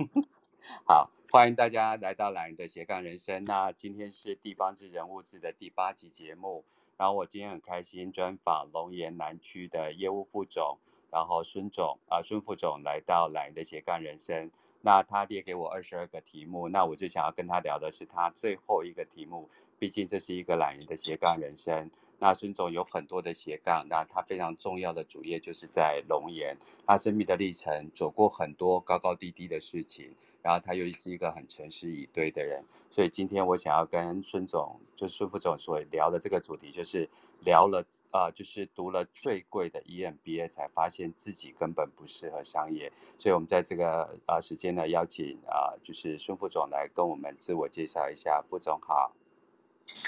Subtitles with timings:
[0.86, 3.44] 好，欢迎大家来到懒人的斜杠人生。
[3.44, 6.64] 那今天是地方志人物志的第八集节目。
[6.96, 10.78] 然后我今天很开心专访龙岩南区的业务副总，
[11.10, 14.50] 然后孙总啊，孙副总来到懒人的斜杠人生。
[14.82, 19.48] 那他列给我二十二个题目，那我就想要跟他聊的是他最后一个题目。
[19.78, 21.90] 毕竟这是一个懒人的斜杠人生。
[22.18, 26.56] 那孙总有很多的斜杠，那他非常重要的主业就是在龙岩。
[26.86, 32.64] 他生命的历程走过很多高高低低的事情，然后他又是一个很诚实以对的人。
[32.90, 37.08] 所以今天我想要跟孙总，就孙副总所聊的这个主题，就是
[37.40, 37.84] 聊了。
[38.10, 42.90] 啊、就是读了最贵的 EMBA，才发现自己根本不适合商业。
[43.18, 48.42] 所以，我们在这个呃时间呢，邀请啊、就是孙副总来跟我们自我介绍一下。
[48.44, 49.14] 副总好，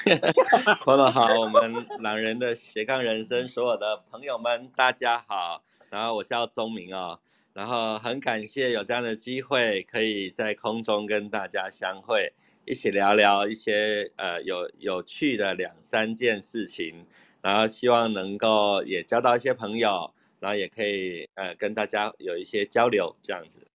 [0.84, 5.62] 朋友好，我们懒人的斜杠人生所有的朋友们，大家好。
[5.90, 7.20] 然后我叫宗铭哦，
[7.52, 12.32] 然后很感谢有这样的机会，可以在空中跟大家相会，
[12.64, 17.06] 一起聊聊一些呃有有趣的两三件事情。
[17.42, 23.66] 然后希望能够也交到一些朋友，然后也可以呃跟大家有一些交流这样子。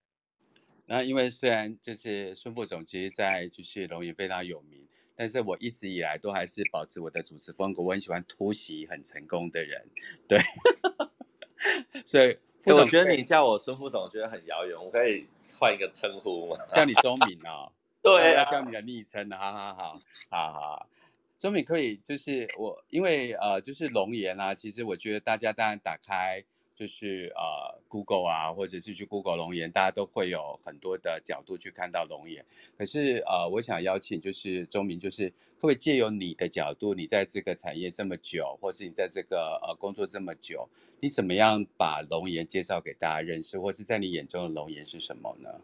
[0.87, 9.85] 那因为虽然就是孙副总其实在就是龙岩非常有名，但是我一直以来都还是保持我的主持风格，我很喜欢突袭很成功的人，
[10.29, 10.39] 对。
[12.07, 15.27] 所以我觉得你叫我孙副总，我觉得很遥远，我可以
[15.59, 16.57] 换一个称呼吗？
[16.77, 17.73] 叫你宗铭哦。
[18.03, 20.01] 对啊，叫你的昵称，好好好，
[20.31, 20.89] 好好。
[21.39, 26.43] 宗铭可以，就是我，因为呃，就是龙岩啊，其实我觉得大家当然打开
[26.75, 32.45] 就是呃 Google 啊，或者是去 Google 龙岩，大家都会有很多的角度去看到龙岩。
[32.79, 40.69] 可是呃，我想邀请就是宗铭，就是会借由你的角度，你在这个产业这么久，或是你在这个呃工作这么久，
[41.01, 45.61] 你怎么样把龙岩介绍给大家认识，或是在你眼中的龙岩是什么呢？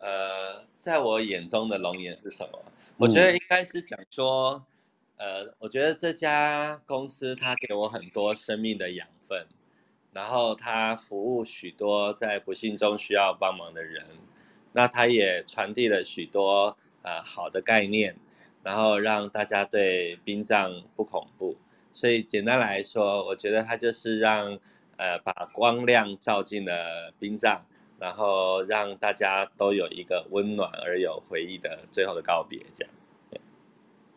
[0.00, 2.58] 呃，在我眼中的龙岩是什么？
[2.96, 4.64] 我觉得应该是讲说，
[5.16, 9.46] 呃，我觉得这家公司它给我很多生命的养分，
[10.12, 14.06] 然后它服务许多在不幸中需要帮忙的人，
[14.72, 18.16] 那它也传递了许多呃好的概念，
[18.62, 21.56] 然后让大家对殡葬不恐怖。
[21.92, 24.58] 所以简单来说，我觉得它就是让
[24.96, 27.64] 呃把光亮照进了殡葬。
[27.98, 32.94] 然后让大家都有一个温暖而有回忆的最后的告别，这样。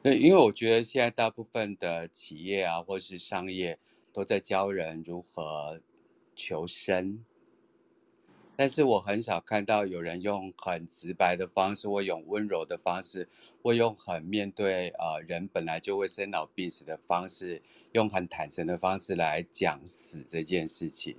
[0.04, 3.78] 对，因为我觉得现在大部分的企业啊，或是商业，
[4.12, 5.80] 都在教人如何
[6.36, 7.24] 求生。
[8.56, 13.28] 但是我很少看到有人用很直白的方式，或用温柔的方式，
[13.64, 17.62] 或用很面对呃人本来就会生老病死的方式，
[17.94, 21.16] 用很坦诚的方式来讲死这件事情。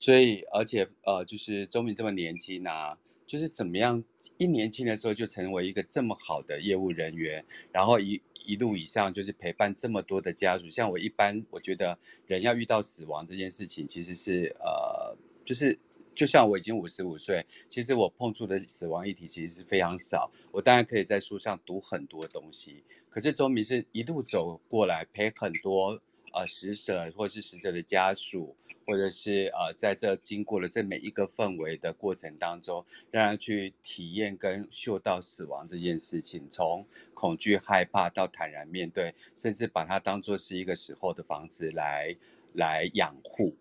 [0.00, 2.96] 所以，而且呃，就是宗铭这么年轻啊，
[3.26, 4.02] 就是怎么样
[4.38, 10.66] 一年轻的时候就成为一个这么好的业务人员，然后一一路以上就是陪伴这么多的家属。
[10.66, 15.14] 像我一般，我觉得人要遇到死亡这件事情，其实是呃，
[15.44, 15.78] 就是。
[16.16, 20.32] 就像我已经五十五岁，其实我碰触的死亡议题其实是非常少。
[20.50, 26.00] 我当然可以在书上读很多东西，可是周明是一路走过来，陪很多
[26.32, 28.56] 呃死者或是死者的家属，
[28.86, 42.16] 或者是呃在这经过了这每一个氛围的过程当中，让他去体验跟嗅到死亡这件事情，从恐惧害怕到坦然面对，甚至把它当作是一个死后的房子来
[42.54, 43.54] 来养护。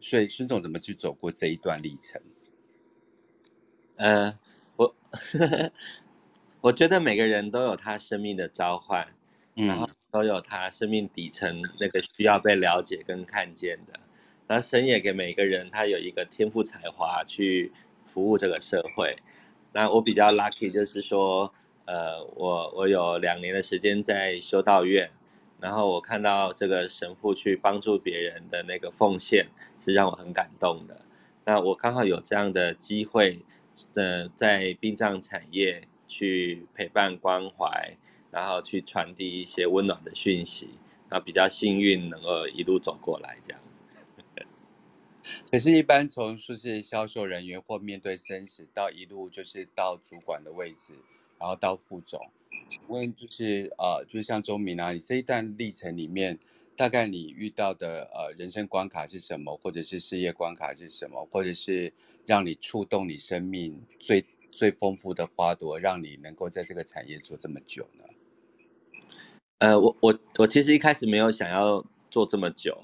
[0.00, 2.20] 所以孙总怎么去走过这一段历程？
[3.96, 4.38] 呃，
[4.76, 4.94] 我
[6.60, 9.06] 我觉得每个人都有他生命的召唤，
[9.56, 13.98] 嗯，然后都有他生命底层那个需要被了解跟看见的。
[14.46, 17.72] 那神也给每个人他有一个天赋才华去
[18.06, 19.16] 服务这个社会。
[19.72, 21.52] 那我比较 lucky 就是说，
[21.84, 25.10] 呃，我我有两年的时间在修道院。
[25.60, 29.48] 然后我看到这个神父去帮助别人的那个奉献，
[29.80, 31.04] 是让我很感动的。
[31.44, 33.40] 那我刚好有这样的机会，
[33.94, 37.96] 呃，在殡葬产业去陪伴关怀，
[38.30, 40.70] 然后去传递一些温暖的讯息，
[41.08, 43.82] 然后比较幸运能够一路走过来这样子。
[45.50, 50.94] 可是，一般从说是销售人员或面对生死，到一路就是到主管的位置，
[51.38, 52.30] 然后到副总。
[52.66, 56.38] 请问就是呃，就是像周明啊，你这一段历程里面，
[56.76, 61.92] 大概你遇到的呃人生关卡是什么，或者是事业关卡是什么，或者是
[62.26, 68.04] 让你触动你生命最最丰富的花朵，让你能够在这个产业做这么久呢？
[69.58, 72.80] 呃，我我我其实一开始没有想要做这么久，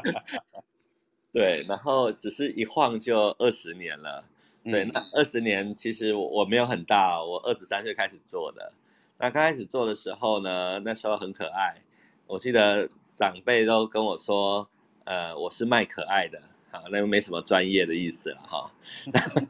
[1.32, 4.24] 对，然后只是一晃就二十年了。
[4.62, 8.72] 对，那二十年其实我我没有很大，我二十三岁开始做的。
[9.18, 11.76] 那刚开始做的时候呢，那时候很可爱。
[12.26, 14.68] 我记得长辈都跟我说，
[15.04, 16.40] 呃，我是卖可爱的，
[16.70, 18.70] 好，那又没什么专业的意思了哈。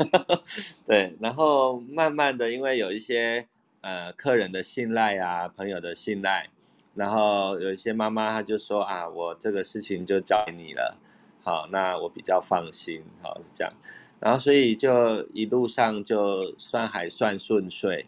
[0.86, 3.48] 对，然后慢慢的，因为有一些
[3.80, 6.48] 呃客人的信赖啊，朋友的信赖，
[6.94, 10.96] 然后有一些妈妈她就说啊，我这个事情就交给你了，
[11.42, 13.72] 好，那我比较放心，好，是这样。
[14.20, 18.06] 然后所以就一路上就算还算顺遂。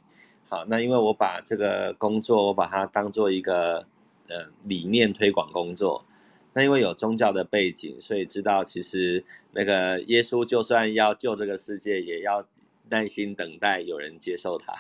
[0.49, 3.87] 好，那因为我把这个工作，我把它当做一个
[4.29, 6.05] 呃理念推广工作。
[6.53, 12.47] 那因为有宗教的背景，所以知道其实那个耶稣就算要救这个世界，也要
[12.91, 14.75] 耐心等待有人接受他。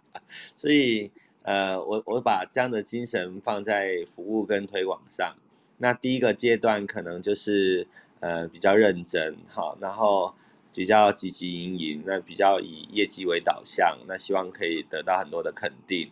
[0.56, 1.10] 所以
[1.42, 5.36] 呃，我我把这样的精神放在服务跟推广上。
[5.76, 7.86] 那第一个阶段可能就是
[8.20, 10.34] 呃比较认真，好，然后。
[10.74, 16.10] 比较积极经营，那比较以业绩为导向，那希望可以得到很多的肯定。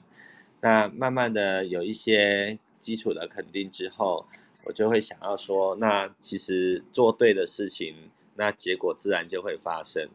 [0.60, 4.26] 那慢慢的有一些基础的肯定之后，
[4.64, 10.08] 我就会想要说，那其实做对的事情，那结果自然就会发生。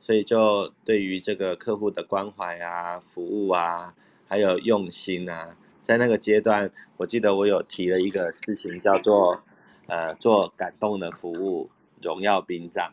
[0.00, 3.94] 所以就对于这个客户的关怀啊、服务啊，
[4.26, 9.44] 还有用心啊，在那个阶段，我记得我有提了一个事情，叫做
[9.86, 12.92] 呃做感动的服务，荣耀殡葬。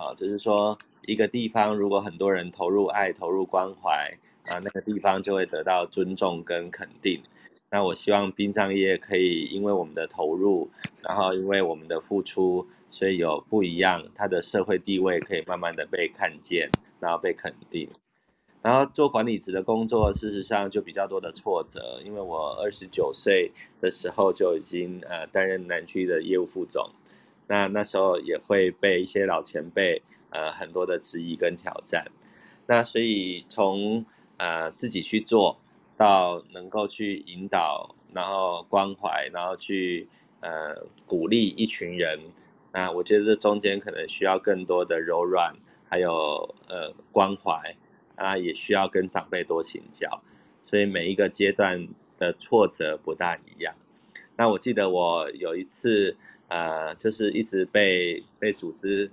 [0.00, 4.10] 啊，就是说，一个地方如果很多人投入爱、投入关怀
[4.46, 7.20] 啊，那个地方就会得到尊重跟肯定。
[7.70, 10.70] 那我希望殡葬业可以因为我们的投入，
[11.06, 17.86] 然后因为我们的付出，所以有不一样，它的社会地位可以慢慢的被看见，然后被肯定。
[18.62, 23.52] 然后做管理职的工作，事实上就比较多的挫折，因为我二十九岁
[23.82, 26.90] 的时候就已经呃担任南区的业务副总。
[27.50, 30.00] 那那时候也会被一些老前辈
[30.30, 32.06] 呃很多的质疑跟挑战，
[32.68, 34.06] 那所以从
[34.36, 35.58] 呃自己去做
[35.96, 40.08] 到能够去引导，然后关怀，然后去
[40.38, 42.20] 呃鼓励一群人，
[42.72, 45.52] 那我觉得这中间可能需要更多的柔软，
[45.88, 47.76] 还有呃关怀
[48.14, 50.22] 啊，也需要跟长辈多请教，
[50.62, 53.74] 所以每一个阶段的挫折不大一样。
[54.36, 56.16] 那我记得我有一次。
[56.50, 59.08] 呃，就是一直被被组织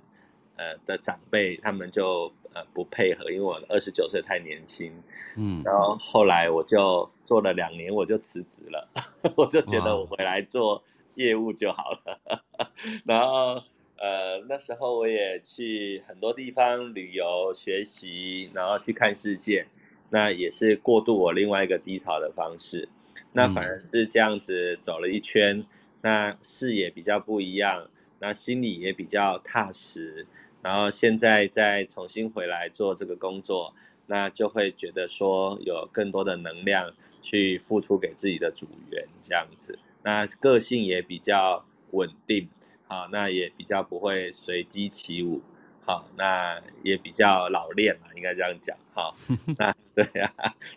[0.56, 4.92] 呃的长辈他们就呃不配合，因为我二十九岁太年轻，
[5.36, 8.88] 嗯，然后后来我就做了两年，我就辞职了，
[9.36, 10.82] 我就觉得我回来做
[11.14, 12.42] 业务就好了，
[13.06, 13.62] 然后
[13.98, 19.64] 呃那时候我也去很多地方旅游学习，然后去看世界，
[20.10, 22.88] 那也是过渡我另外一个低潮的方式，
[23.32, 25.64] 那反而是这样子走了一圈。
[26.08, 27.90] 那视野比较不一样，
[28.20, 30.26] 那心里也比较踏实，
[30.62, 33.74] 然后现在再重新回来做这个工作，
[34.06, 42.48] 那就会觉得说有更多的能量去付出给自己的组员这样子，那个性也比较稳定，
[42.86, 45.42] 好，那也比较不会随机起舞，
[45.88, 49.10] 好，那也比较老练嘛，应该这样讲，哈，
[49.56, 50.30] 那对啊，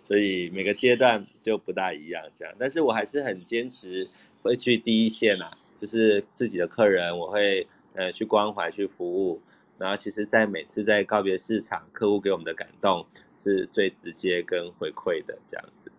[0.05, 4.09] 所以每个阶段就不大一样这样，但是我还是很坚持。
[4.41, 9.41] 会去第一线啊，就是自己的客人，我会呃去关怀、去服务。
[9.77, 13.05] 然后其实，在每次在告别市场，客户给我们的感动
[13.35, 15.91] 是最直接跟回馈的这样子。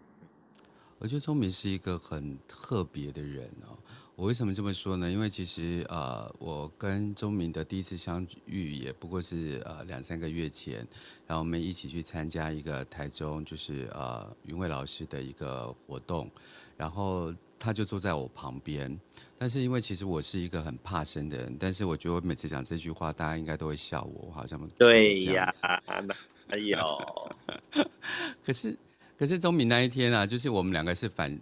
[0.98, 3.76] 我觉得聪明是一个很特别的人哦。
[4.14, 5.10] 我为什么这么说呢？
[5.10, 10.86] 因为其实呃，我跟钟明的第一次相遇也不过是呃两三个月前，
[11.26, 16.30] 然后我们一起去参加一个台中就是呃云伟老师的一个活动，
[16.76, 17.34] 然后。
[17.64, 18.98] 他就坐在我旁边，
[19.38, 25.48] 但是因为其实我是一个很怕生的人，但是我觉得我每次讲这句话，大家应该都会笑我，我好像对呀，
[26.48, 26.76] 哎呦，
[28.44, 28.76] 可是
[29.16, 31.38] 可是钟明那一天啊，就是我们两个是反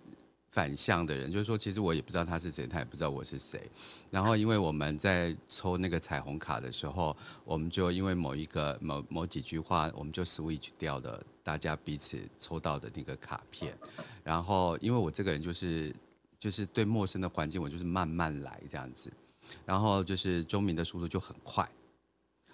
[0.51, 3.71] 反向的人，就是说其实我也不知道他是谁，他也不知道我是谁，
[4.11, 13.75] 然后因为我们在抽那个彩虹卡的时候，我们就因为某一个某某几句话，我们就 switch 掉了大家彼此抽到的那个卡片，
[14.23, 15.95] 然后因为我这个人就是。
[16.41, 19.13] 就是对陌生的环境，我就是慢慢来这样子，
[19.67, 21.71] 然后就是宗铭的速度就很快，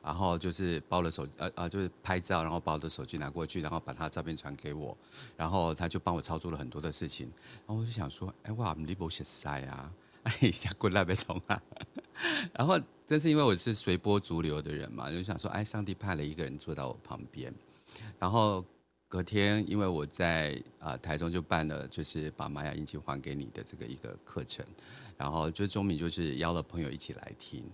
[0.07, 4.97] 然后就是包了手呃呃就是拍照，然后把我的手机拿过去，然后把他的照片传给我，
[5.37, 7.27] 然后他就帮我操作了很多的事情，
[7.67, 11.61] 然后我就想说，哎哇，你不写塞啊， 哎一下过来别冲啊，
[12.55, 17.53] 然后但是因为我是随波逐流的人嘛，就想说，哎，上帝派了一个人坐到我旁边，
[18.21, 18.65] 然后。
[19.09, 24.67] 隔天，因为我在啊、呃、台中就办了，就是把玛雅印记还给你的这个一个课程，
[25.17, 27.65] 然后就钟敏就是邀了朋友一起来听，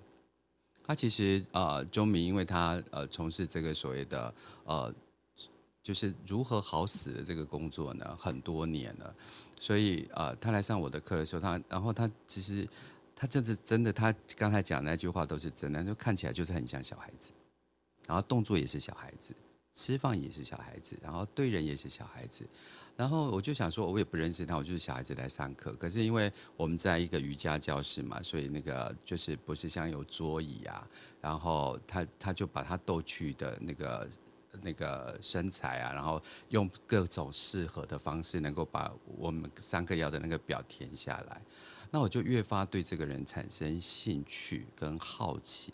[0.84, 4.34] 他其实呃，钟明，因为他呃从事这个所谓的
[4.64, 4.92] 呃，
[5.82, 9.14] 就是如何好死的这个工作呢，很多年了，
[9.60, 12.68] 所以呃，他来上我的课的时候，他然后他其实
[13.14, 17.32] 他真的真的，他刚才讲那句话都是真的，就看起来就是很像小孩子，
[18.06, 19.34] 然后动作也是小孩子，
[19.74, 22.46] 吃饭也是小孩子，然后对人也是小孩子。
[22.94, 25.72] 然后我就想说，我也不认识他，我就是小孩子来上课。
[25.72, 30.86] 可是因为我们在一个瑜伽教室嘛，所以那个就是不是像有桌椅啊，
[31.20, 34.08] 然后他他就把他逗趣的那个
[34.60, 41.40] 那个身材啊，然后用各种适合的方式，能够把我们三个要的那个表填下来。
[41.90, 45.72] 那我就越发对这个人产生兴趣跟好奇。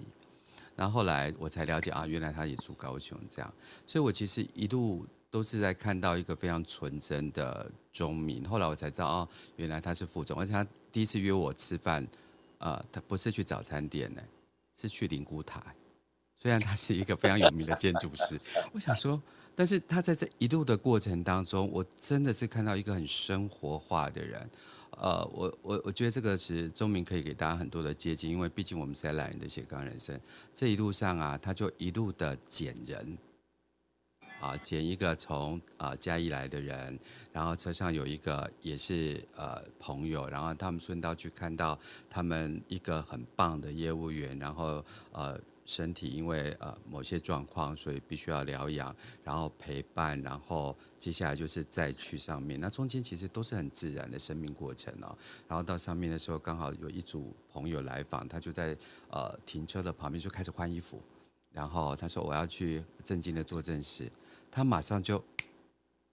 [0.79, 3.55] 然后后来我才了解啊，原来他也住高雄这样。
[3.87, 5.05] 所以我其实一路。
[5.31, 12.09] 都是在看到一个非常纯真的中明，后来我才知道哦，原来他是副总，而且他第一次约我吃饭，
[12.57, 14.23] 呃，他不是去早餐店呢，
[14.81, 15.63] 是去灵骨塔。
[16.39, 18.41] 虽然他是一个非常有名的建筑师，
[18.73, 19.21] 我想说，
[19.55, 24.49] 但是他在这一路的过程当中，我真的是看到一个很生活化的人。
[25.01, 30.21] 呃，我我我觉得这个是中明可以给大家很多的接近，因为毕竟我们是在懒人的斜杠人生
[30.53, 33.19] 这一路上啊，他就一路的捡人。
[34.41, 36.97] 啊，捡一个从啊嘉义来的人，
[37.33, 41.77] 然后车上有一个也是呃朋友，然后他们顺道去看到
[42.09, 45.37] 他们一个很棒的业务员，然后呃
[45.69, 55.15] 身体因为呃某些状况，所以必须要疗养，然后陪伴，然后接下来就是再去上面，那中间其实都是很自然的生命过程哦。
[55.47, 58.75] 然后到上面的时候，刚好有一组朋友来访，他就在
[59.11, 61.03] 呃停车的旁边就开始换衣服，
[61.53, 64.11] 然后他说我要去正经的做正事。
[64.51, 65.23] 他马上就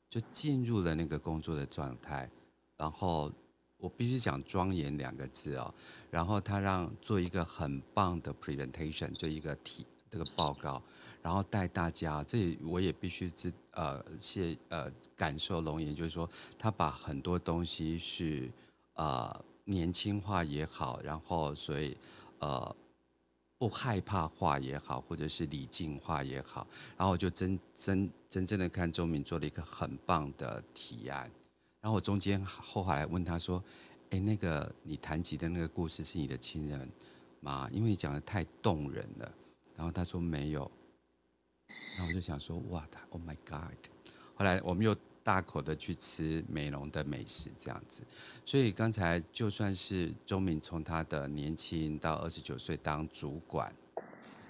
[0.09, 2.29] 就进入了那个工作的状态，
[2.75, 3.31] 然后
[3.86, 5.72] 我必须讲庄严两个字哦，
[6.10, 10.82] 然后他让做一个很棒的 presentation，就一个提这个报告，
[11.22, 16.27] 然后带大家，这我也必须知呃谢呃感受龙岩，就是说
[16.58, 18.51] 他把很多东西是
[18.96, 21.96] 呃年轻化也好，然后所以
[22.39, 22.75] 呃。
[23.58, 31.32] 不害怕化也好，或者是理性化也好，然后我就真真真正的看周明做了一个很棒的提案。
[31.86, 33.63] 然后我中间后来问他说
[34.10, 36.89] ：“哎，那个你谈及的那个故事是你的亲人
[37.42, 37.70] 吗？
[37.72, 39.32] 因为你讲的太动人了。”
[39.77, 40.72] 然后他说没有。
[41.96, 43.77] 然后我就想说：“哇，他 Oh my God！”
[44.34, 44.96] 后来我们又。
[45.24, 48.04] 大口的去吃美容的美食，这样子，
[48.46, 53.74] 所以刚才就算是中明从他的年轻到二十九岁当主管，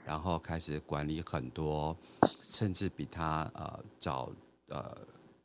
[0.05, 1.95] 然后开始管理很多，
[2.41, 4.29] 甚至比他呃早
[4.67, 4.97] 呃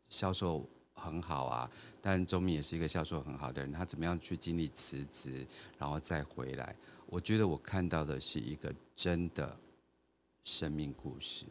[0.09, 0.69] 销售
[1.01, 5.47] 很好啊，但周明也是一个销售很好的人，他怎么样去经历辞职，
[5.79, 6.77] 然后再回来？
[7.07, 9.57] 我觉得我看到的是一个真的
[10.45, 11.47] 生命故事。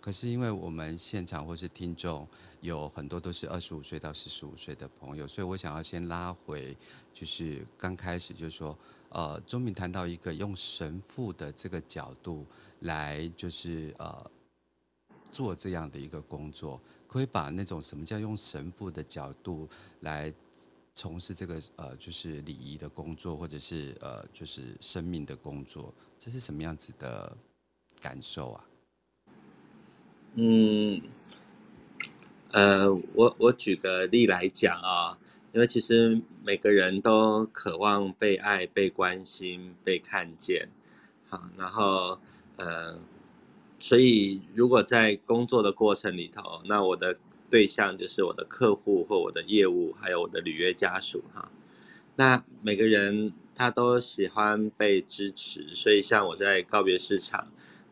[0.00, 2.26] 可是因为我们现场或是听众
[2.60, 6.76] 有很多都是二十五岁到四十五岁的朋友，所以我想要先拉回，
[7.12, 12.46] 就是刚开始就是说，呃，周明谈到一个用神父的这个角度
[12.80, 14.30] 来，就是呃
[15.32, 19.68] 做这样的一个工作，可以把那种什么叫用神父的角度
[20.00, 20.32] 来
[20.94, 27.36] 从事这个呃就是礼仪的工作，或者是呃就是生命的工作，这是什么样子的
[28.00, 28.64] 感受啊？
[30.34, 31.00] 嗯，
[32.50, 35.18] 呃，我我举个例来讲啊，
[35.52, 40.68] 因为其实每个人都渴望被爱、被关心、被看见，
[41.28, 42.18] 好，然后
[42.56, 42.98] 呃，
[43.78, 47.18] 所以如果在工作的过程里头，那我的
[47.50, 51.50] 对象就是我的客户或我的业务，还有我的履约家属哈。
[52.16, 57.48] 那每个人他都喜欢被支持，所以像我在告别市场。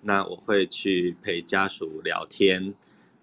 [0.06, 2.74] 那我会去陪家属聊天，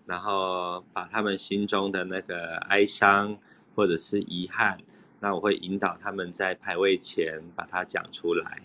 [0.08, 3.38] 然后把他们心中的那个哀伤
[3.75, 4.80] 或者是遗憾，
[5.20, 8.63] 那我会引导他们在排位前把它讲出来，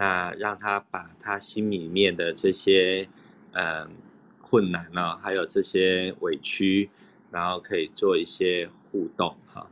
[0.00, 3.06] 那让他把他心里面的这些
[3.52, 3.90] 嗯
[4.40, 6.88] 困难呢，还有这些委屈，
[7.30, 9.70] 然后可以做一些互动哈。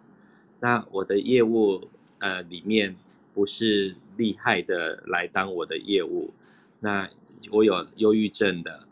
[0.61, 2.95] 那我的业务呃里面
[3.33, 6.35] 不是厉害的来当我的业务，
[6.81, 7.09] 那。
[7.53, 8.83] 我有忧郁症的，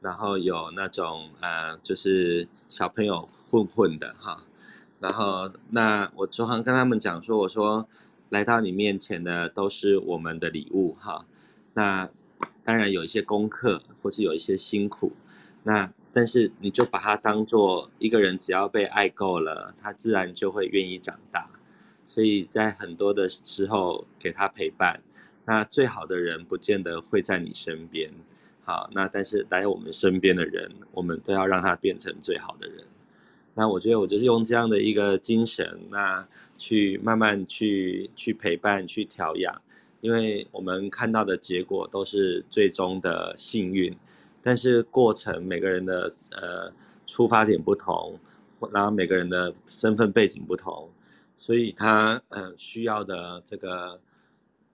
[0.00, 4.44] 然后有那种呃，就是小朋友混混的哈，
[5.00, 7.88] 然后那我常常跟他们讲说，我说
[8.30, 11.24] 来到你面前的都是我们的礼物哈，
[11.74, 12.10] 那
[12.64, 15.12] 当然有一些功课或是有一些辛苦，
[15.62, 21.48] 那但是你就把它当做一个人，只要被爱够了，他自然就会愿意长大，
[22.04, 25.00] 所以在很多的时候给他陪伴。
[25.44, 28.10] 那最好的人不见得会在你身边，
[28.64, 32.84] 好，那但是来我们身边的人，我们都要让他变成最好的人。
[33.56, 39.60] 那我觉得我就是用这样的一个精神，那去慢慢去去陪伴、去调养，
[40.02, 43.96] 因为我们看到的结果都是最终的幸运，
[44.42, 46.70] 但是过程每个人的呃
[47.06, 48.20] 出发点不同，
[48.70, 50.90] 然后每个人的身份背景不同，
[51.36, 53.98] 所以他呃需要的这个。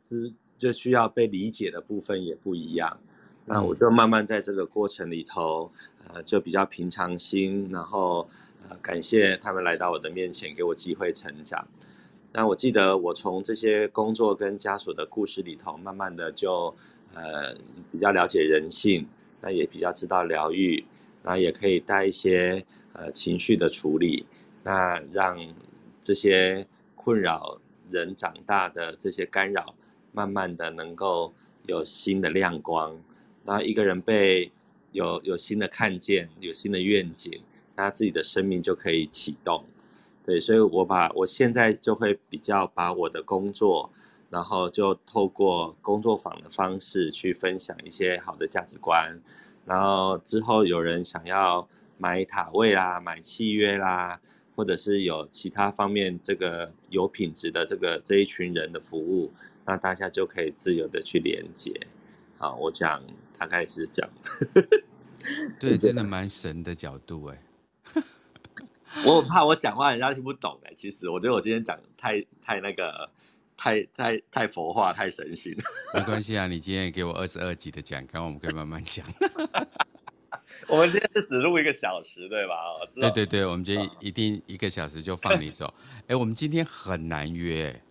[0.05, 2.99] 是，就需要被理解的部分也不一样。
[3.45, 5.71] 那我就慢慢在这个过程里头，
[6.05, 8.29] 呃，就比较平常心，然后
[8.69, 11.67] 呃，感谢他们来到我的面前，给我机会成长。
[12.33, 16.75] 那我记得我从这些工作跟家属的故事里头，慢慢的就
[17.15, 17.55] 呃
[17.91, 19.07] 比较了解人性，
[19.41, 20.85] 那也比较知道疗愈，
[21.23, 24.27] 那也可以带一些呃情绪的处理，
[24.63, 25.39] 那让
[26.01, 27.59] 这些困扰
[27.91, 29.75] 人长大的这些干扰。
[30.15, 31.33] 慢慢的能够
[31.65, 33.01] 有新的亮光，
[33.47, 34.53] 那一个人被
[34.91, 37.41] 有有新的看见，有新的愿景，
[37.77, 39.65] 他自己的生命就可以启动。
[40.25, 43.91] 对，所以我把我现在就会比较把我的工作，
[44.31, 49.21] 然后就透过工作坊的方式去分享一些好的价值观，
[49.67, 54.21] 然后之后有人想要买塔位啦，买契约啦，
[54.55, 59.33] 或者是有其他方面这个有品质的这个这一群人的服务。
[59.65, 61.73] 那大家就可以自由的去连接，
[62.37, 63.01] 好，我讲
[63.39, 64.11] 大概是这样。
[65.61, 67.41] 对，真的蛮神的角度哎。
[69.07, 73.11] 我很怕我讲话人家听不懂哎，其实我觉得我今天讲太太那个
[73.57, 75.57] 太太太佛话太神性。
[75.95, 79.07] 没关系啊，你今天也给我二十二集的讲刚，我们可以慢慢讲。
[80.69, 82.55] 我们今天是只录一个小时对吧？
[82.95, 85.73] 对对对，我们今天一定一个小时就放你走。
[86.07, 87.83] 哎，我们今天很难约。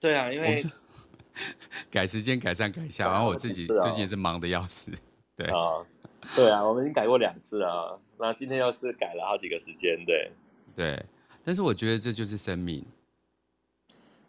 [0.00, 0.64] 对啊，因为
[1.90, 4.90] 改时间改上改下，然后我自己最近也是忙的要死。
[5.36, 5.84] 对啊，
[6.34, 10.32] 对啊，我们已经改过两次了，那今天又是改了好几个时间，对
[10.74, 11.04] 对。
[11.44, 12.84] 但是我觉得这就是生命。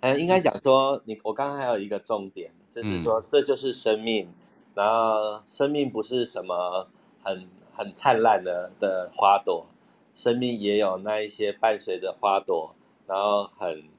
[0.01, 4.27] 嗯，应该讲说，你我刚刚还有一个重点，就是说这就是生命。
[4.27, 4.35] 嗯、
[4.75, 6.87] 然后生命不是什么
[7.23, 9.65] 很很灿烂的的花朵，
[10.13, 12.75] 生命也有那一些伴随着花朵，
[13.07, 13.89] 然后很。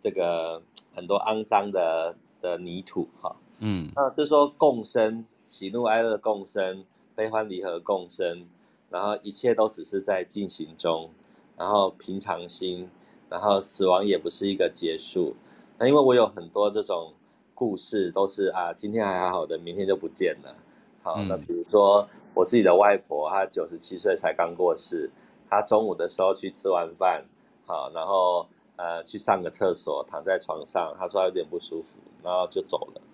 [0.00, 0.62] 这个
[0.94, 6.84] 很多肮脏的的泥土哈，嗯，那就是说共生，喜怒哀乐共生，
[7.18, 8.46] 悲欢离合共生，
[8.90, 11.10] 然后一切都只是在进行中，
[11.56, 12.88] 然后平常心，
[13.28, 15.34] 然后死亡也不是一个结束。
[15.78, 17.12] 那因为我有很多这种
[17.56, 20.54] 故事，都是啊，今天还好好的，明天就不见了。
[21.02, 25.10] 好，那比如说我自己的外婆，她九十七岁才刚过世，
[25.50, 27.24] 她中午的时候去吃完饭，
[27.66, 28.46] 好，然后。
[28.80, 33.07] 呃，去上个厕所，躺在床上，她说她有点不舒服，然后就走了啊。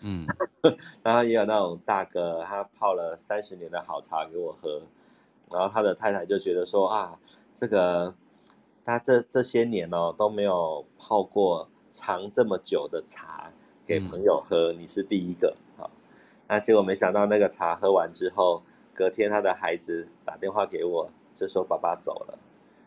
[0.00, 0.26] 嗯，
[1.02, 4.82] 然后也有那种大哥，他泡了三十年的好茶给我喝，
[5.50, 7.18] 然后他的太太就觉得说啊，
[7.54, 8.14] 这个
[8.84, 13.52] 他这这些年哦都没有泡过长这么久的茶
[13.84, 15.90] 给朋友喝，嗯、你是第一个啊。
[16.48, 18.62] 那结果没想到那个茶喝完之后，
[18.94, 22.38] 隔天他的孩子打电话给我，就说爸爸走了。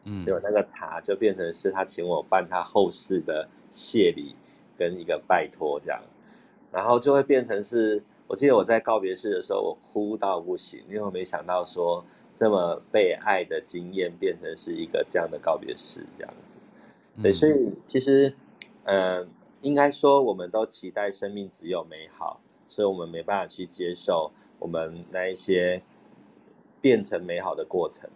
[0.06, 4.36] 嗯，结果那个茶就变成是他请我办他后事的谢礼
[4.78, 6.02] 跟一个拜托这样，
[6.72, 12.06] 然后就会变成是，我记得我在告别式的时候，我哭到不行，因为我没想到说
[12.36, 16.60] 这么被爱的经验变成是一个这样的告别式这样子。
[17.22, 18.34] 对，所以其实，
[18.84, 19.28] 嗯、呃，
[19.62, 25.82] 应该说我们都期待生命只有美好，所以我们没办法去接受我们那一些
[26.80, 28.10] 变成美好的过程。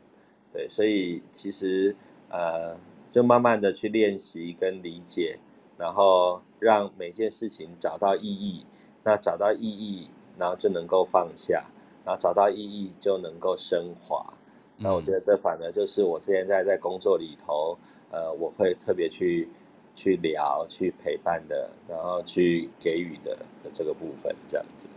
[0.54, 1.96] 对，所以其实
[2.30, 2.78] 呃，
[3.12, 5.40] 就慢慢的去练习跟理解，
[5.78, 8.66] 然后让每件事情找到意义。
[9.06, 11.66] 那找到意义，然后就能够放下，
[12.06, 14.34] 然后找到意义就能够升华。
[14.78, 17.78] 那我觉得这反而就是我现在在工作里头，
[18.12, 19.50] 呃，我会特别去
[19.94, 24.88] 去聊、去陪伴的，然后去给予的的这个部分，这样子。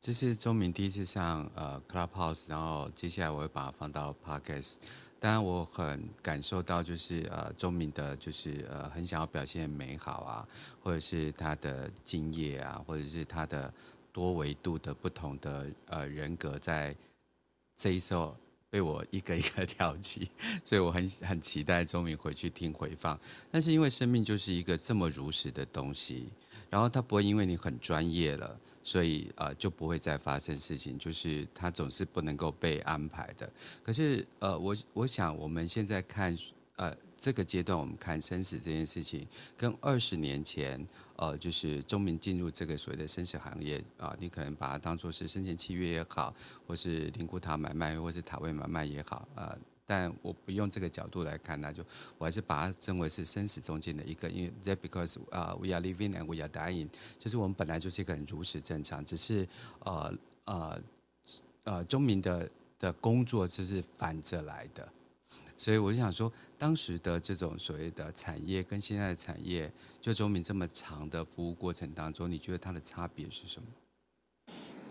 [0.00, 4.78] 这是中明第一次上呃 Clubhouse，然后接下来我会把它放到 Podcast。
[5.22, 10.48] 当然我很感受到就是呃周明的，就是呃很想要表现美好啊，
[10.82, 13.72] 或者是他的敬业啊，或者是他的
[14.12, 16.92] 多维度的不同的呃人格在
[17.76, 18.36] 这一首
[18.72, 20.30] 被我一个一个挑起，
[20.64, 23.20] 所以我很很期待周明回去听回放。
[23.50, 26.30] 但是因为生命就是一个这么如实的东西。
[26.70, 33.52] 然后他不会因为你很专业了，所以呃就不会再发生事情，就是他总是不能够被安排的。
[33.82, 36.34] 可是呃我我想我们现在看
[36.76, 39.24] 呃这个阶段我们看生死这件事情，
[39.56, 46.34] 跟二十年前，呃，就是中明进入这个所谓的生死行业啊、你可能把它当做是生前契约也好，
[46.66, 49.56] 或是灵骨塔买卖，或是塔位买卖也好，呃，
[49.86, 51.84] 但我不用这个角度来看，那就
[52.18, 56.88] 我还是把它称为是生死中间的一个，因为 that because 啊、，we are living and we are dying，
[57.20, 59.46] 就是我们本来就是一个很如实正常，只是
[59.84, 60.12] 呃
[60.46, 60.82] 呃
[61.62, 64.92] 呃中明的的工作就是反着来的。
[65.62, 69.70] 所以我就想说，当时的这种所谓的产业跟现在的产业，
[70.00, 73.68] 就中明这么长的服务过程当中，你觉得它的差别是什么？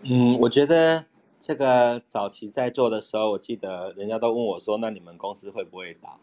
[0.04, 1.04] 嗯，我觉得
[1.38, 6.18] 这个早期在做的时候，我记得人家都问我说：“那你们公司会不会倒？”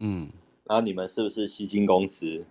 [0.00, 0.28] 嗯，
[0.64, 2.44] 然后你们是不是吸金公司？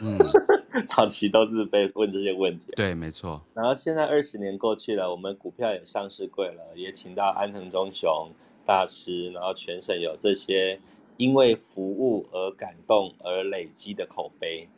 [0.00, 0.16] 嗯，
[0.88, 2.64] 早期都是被问这些问题。
[2.74, 3.42] 对，没错。
[3.52, 8.32] 然后现在二十年过去了，我们股票也上市贵了，也请到安藤忠雄。
[8.68, 10.78] 大师，然后全省有这些
[11.16, 14.68] 因为服务而感动而累积的口碑。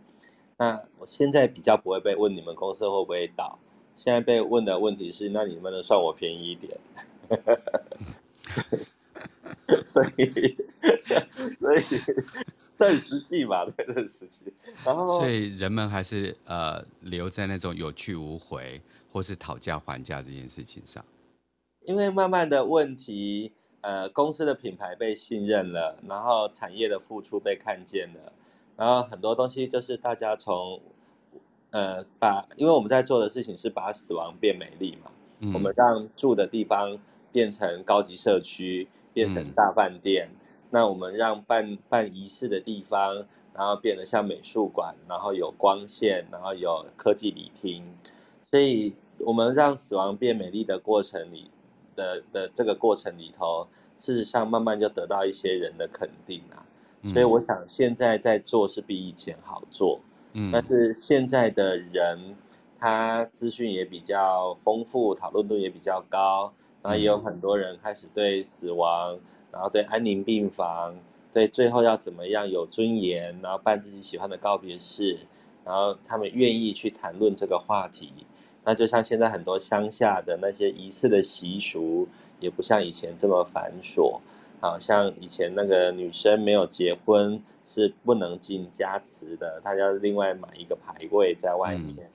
[0.56, 3.58] 那我现在比较不会被问你们公司会不会倒，
[3.96, 6.78] 现在被问的问题是，那你们能算我便宜一点？
[9.84, 10.56] 所以，
[11.58, 11.82] 所以
[12.78, 14.52] 这很实际嘛，对，这很实际。
[14.84, 21.04] 然后，所以人们还是呃留在那种有去无回或是讨价还价这件事情上，
[21.86, 23.50] 因为慢慢的问题。
[23.82, 28.32] 呃，公司的品牌被信任了，然后产业的付出被看见了，
[28.76, 30.80] 然后很多东西就是大家从，
[31.70, 36.98] 呃，把，因为我们在做的事情是把死亡变美丽嘛，嗯、我们让住的地方
[37.32, 40.36] 变成高级社区，变成大饭店，嗯、
[40.70, 47.82] 那我们让办办仪式的地方，然后变得像美术馆，然后有光线，然后有科技礼厅，
[48.42, 51.50] 所以我们让死亡变美丽的过程里。
[52.00, 53.66] 的的这个过程里头，
[53.98, 56.64] 事实上慢慢就得到一些人的肯定啊，
[57.12, 60.00] 所以我想现在在做是比以前好做，
[60.32, 62.34] 嗯，但是现在的人
[62.78, 66.50] 他资讯也比较丰富，讨论度也比较高，
[66.82, 69.18] 然后也有很多人开始对死亡，
[69.52, 70.96] 然后对安宁病房，
[71.30, 75.18] 对最后要怎么样有尊严，然后办自己喜欢的告别式，
[75.64, 78.12] 然后他们愿意去谈论这个话题。
[78.64, 82.06] 那就像现在很多乡下的那些仪式的习俗，
[82.40, 84.20] 也不像以前这么繁琐。
[84.60, 91.96] 好像以前那个女生没有结婚是不能进家祠的，她要另外买一个牌位在外面。
[92.06, 92.12] 嗯、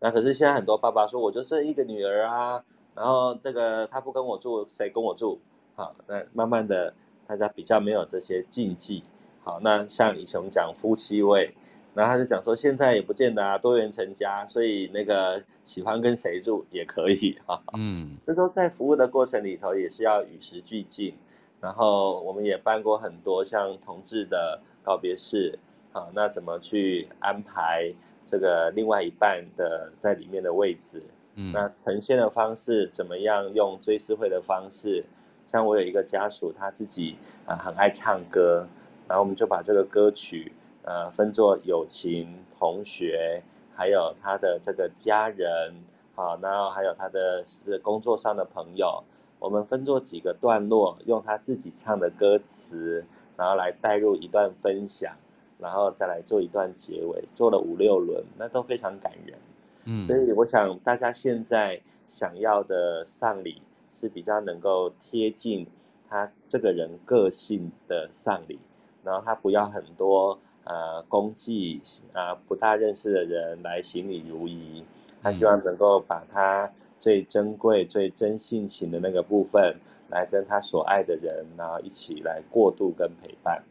[0.00, 2.64] 那可是现在很多爸爸说，我就是一个女儿啊，
[2.96, 5.38] 然后这个她不跟我住，谁跟我住？
[5.76, 6.92] 好，那慢慢的
[7.28, 9.04] 大家比较没有这些禁忌。
[9.44, 11.54] 好，那像以前我们讲夫妻位。
[11.94, 17.62] 然后他就讲说，现在也不见得啊，多元成家，所以那个喜欢跟谁住也可以哈。
[17.78, 21.14] 嗯，这都在服务的过程里头也是要与时俱进。
[21.60, 25.58] 然后我们也办过很多像同志的告别式，
[25.92, 27.94] 啊，那怎么去安排
[28.26, 31.02] 这个另外一半的在里面的位置？
[31.36, 33.54] 嗯，那呈现的方式怎么样？
[33.54, 35.04] 用追思会的方式，
[35.46, 38.66] 像我有一个家属，他自己啊很爱唱歌，
[39.08, 40.52] 然后我们就把这个歌曲。
[40.86, 43.42] 呃，分作友情、同学，
[43.74, 45.74] 还有他的这个家人，
[46.14, 49.02] 好，然后还有他的是工作上的朋友，
[49.38, 53.06] 我们分作几个段落，用他自己唱的歌词，
[53.38, 55.16] 然后来带入一段分享，
[55.58, 59.38] 然后再来做一段结尾，做了五六轮，那都非常感人。
[59.84, 65.66] 嗯，所以我想大家现在想要的丧礼是比较能够贴近
[66.10, 68.58] 他这个人个性的丧礼，
[69.02, 70.38] 然后他不要很多。
[70.64, 71.80] 呃，功绩
[72.14, 74.82] 啊、呃，不大认识的人来行礼如仪，
[75.22, 79.76] 他希望能够把他最珍贵、最真性情的那个部分，
[80.08, 83.62] 来跟他所爱的人，然后一起来过渡跟陪伴。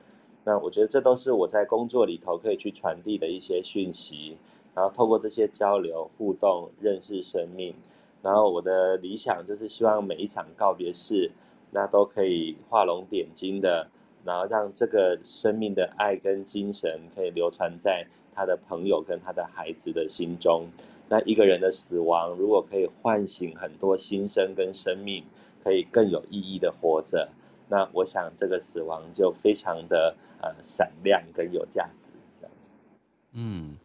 [0.43, 4.37] 那我觉得这都是我在工作里头可以去传递的一些讯息，
[4.75, 7.73] 然后透过这些交流互动，认识生命。
[8.21, 11.31] 然后我的理想就是希望每一场告别式，
[11.71, 13.87] 那都可以画龙点睛的。
[14.25, 20.69] 然后让这个生命的爱跟精神可以流传在他的朋友跟他的孩子的心中。
[21.09, 25.25] 那一个人的死亡，如果可以唤醒很多新生跟生命，
[25.63, 27.29] 可以更有意义的活着，
[27.67, 32.69] 那我想这个死亡就非常的呃闪亮跟有价值这样子。
[33.33, 33.77] 嗯，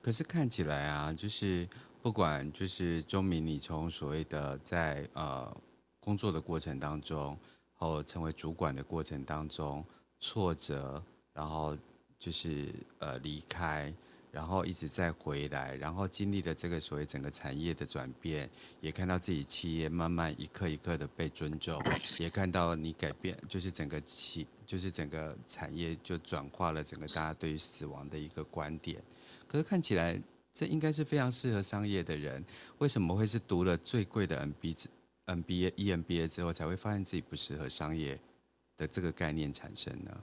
[0.00, 1.68] 可是看起来啊，就是
[2.00, 5.54] 不管就是中明，你从所谓的在呃
[6.00, 7.36] 工作的过程当中。
[7.78, 9.84] 后成为主管的过程当中，
[10.20, 11.76] 挫折，然后
[12.18, 13.94] 就是呃离开，
[14.32, 21.80] 然后一直在回来，然后经历了这个所谓整个产业的转变，也看到自己企业慢慢一刻一刻的被尊重，
[22.18, 29.00] 也看到你改变，就是整个企，就是整个产业就转化了整个大家对于死亡的一个观点。
[29.46, 30.20] 可是看起来
[30.52, 32.44] 这应该是非常适合商业的人，
[32.78, 34.86] 为什么会是读了最贵的 MBA、
[35.28, 38.18] MBA、EMBA 之后才会发现自己不适合商业
[38.76, 40.22] 的这个概念产生呢？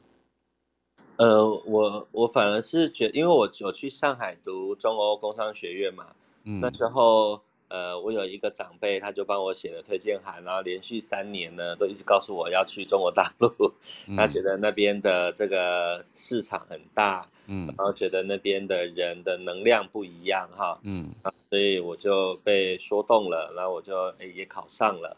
[1.18, 6.14] 呃，我我反而是觉得，因为我我去上海读中欧工商学院嘛，
[6.44, 13.50] 嗯，那时候呃，我有一个长辈，他就帮我写了推荐函，然后连续三年呢，都一直告诉我要去中国大陆，
[14.08, 21.12] 嗯，他觉得那边的这个市场很大，嗯，然后觉得那边的人的能量不一样哈，嗯，
[21.50, 25.18] 所以我就被说动了，然后我就也考上了，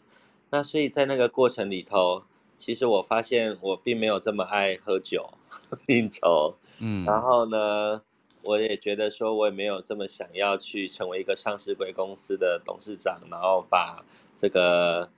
[0.50, 2.22] 那所以在那个过程里头。
[2.60, 5.30] 其实我发现我并没有这么爱喝酒、
[5.86, 8.02] 应酬，嗯，然后呢，
[8.48, 14.02] 我也觉得说，我也没有这么想要去成为一个上市贵公司的董事长，然后把
[14.34, 15.10] 这个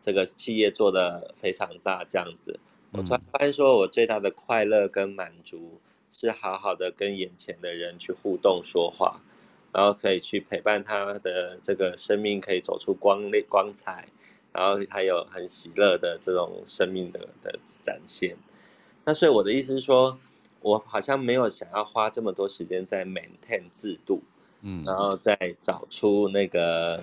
[0.00, 2.60] 这个企业做得非常大这样子。
[2.92, 5.80] 我突然发现说，我最大的快乐跟满足
[6.12, 9.20] 是好好的跟眼前的人去互动说话，
[9.72, 14.06] 然后可以去陪伴他的这个生命，可以走出光光彩。
[14.52, 18.36] 然后他有很喜乐的这种生命的的展现，
[19.04, 20.18] 那所以我的意思是说，
[20.60, 24.22] 我好像没有想要花这么多时间在 maintain 制度，
[24.62, 27.02] 嗯，然后再找出那个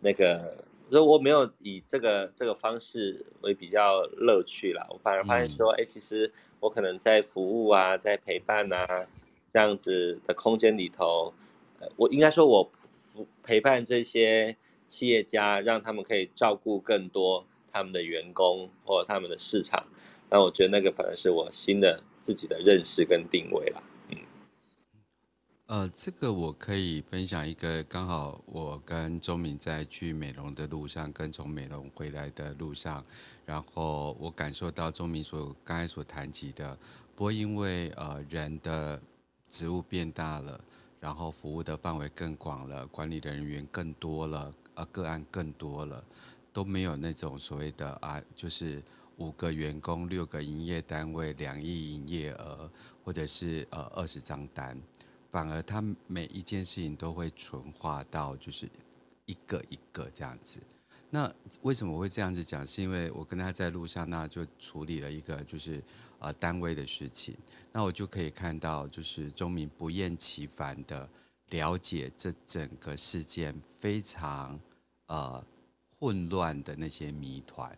[0.00, 9.06] 那个，如果我没有以这个这个方式为比较乐趣啦，我反而发现说，哎，其实我可能在服务啊，在陪伴啊
[9.52, 11.32] 这样子的空间里头，
[11.96, 12.70] 我应该说我
[13.42, 14.56] 陪伴这些。
[14.88, 19.84] 企业家让他们可以照顾更多他们的员工或他们的市场，
[20.30, 23.80] 那我觉得那个反而是我新的自己的认识跟定位了。
[24.10, 24.18] 嗯，
[25.66, 33.04] 呃，这个我可以分享一个，刚好我跟中闵在去美容的路上，跟从美容回来的路上，
[33.44, 36.76] 然后我感受到中闵所刚才所谈及的，
[37.14, 39.00] 不会因为呃人的
[39.48, 40.60] 职务变大了，
[40.98, 44.52] 然后服务的范围更广了，管理的人员更多了。
[44.74, 46.04] 呃，个案更多了，
[46.52, 48.82] 都没有那种所谓的啊，就是
[49.16, 52.70] 五个员工、六个营业单位、两亿营业额，
[53.04, 54.80] 或者是呃二十张单，
[55.30, 58.68] 反而他每一件事情都会纯化到就是
[59.24, 60.60] 一个一个这样子。
[61.08, 62.66] 那为什么我会这样子讲？
[62.66, 65.82] 是因为我跟他在路上，那就处理了一个就是
[66.18, 67.36] 呃单位的事情，
[67.72, 71.08] 那我就可以看到，就是钟明不厌其烦的。
[71.50, 74.58] 了解这整个事件非常
[75.06, 75.46] 呃
[75.96, 77.70] 混乱的那些谜团，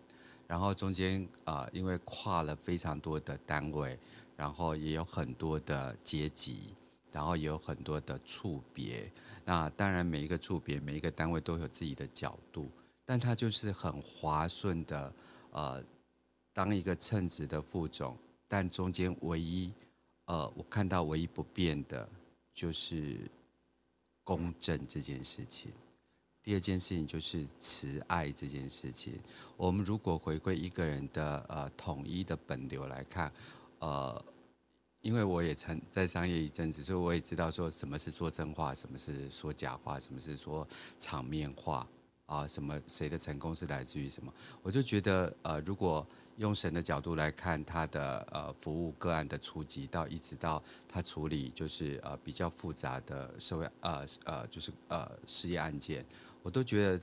[0.49, 3.97] 然后中间啊、因为跨了非常多的单位，
[4.35, 6.75] 然后也有很多的阶级，
[7.13, 9.09] 然后也有很多的处别。
[9.45, 12.69] 那当然每一个处别、每一个单位都有自己的角度，
[13.05, 15.13] 但他就是很滑顺的
[15.53, 15.85] 呃，
[16.53, 19.73] 当一个称职的副总，但中间唯一
[20.25, 22.09] 呃我看到唯一不变的
[22.53, 23.31] 就是。
[24.29, 25.73] 公正这件事情，
[26.49, 29.21] 第二件事情就是慈爱这件事情。
[29.55, 33.31] 我们如果回归一个人的呃统一的本流来看，
[33.81, 34.25] 呃，
[35.03, 40.67] 因为我也曾在商业一阵子，所以我也知道说什么是说真话，什么是说假话，什么是说
[40.99, 41.87] 场面话。
[42.25, 44.31] 啊，什么谁的成功是来自于什么？
[44.63, 46.07] 我就觉得，呃，如果
[46.37, 56.05] 用神的角度来看他的呃服务个案的初级到一直到他处理就是呃比较复杂的社会呃呃就是呃事业案件，
[56.43, 57.01] 我都觉得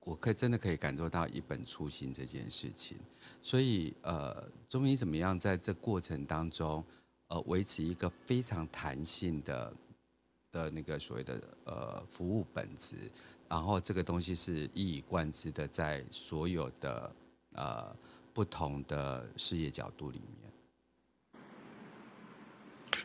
[0.00, 2.96] 我可以真的可以感受到一本初心这件事情。
[3.40, 6.84] 所以呃，中医怎么样在这过程当中
[7.28, 9.72] 呃维持一个非常弹性的
[10.50, 12.96] 的那个所谓的呃服务本质？
[13.48, 17.14] 然后这个东西是一以贯之的，在所有的
[17.52, 17.94] 呃
[18.32, 20.50] 不同的事业角度里面。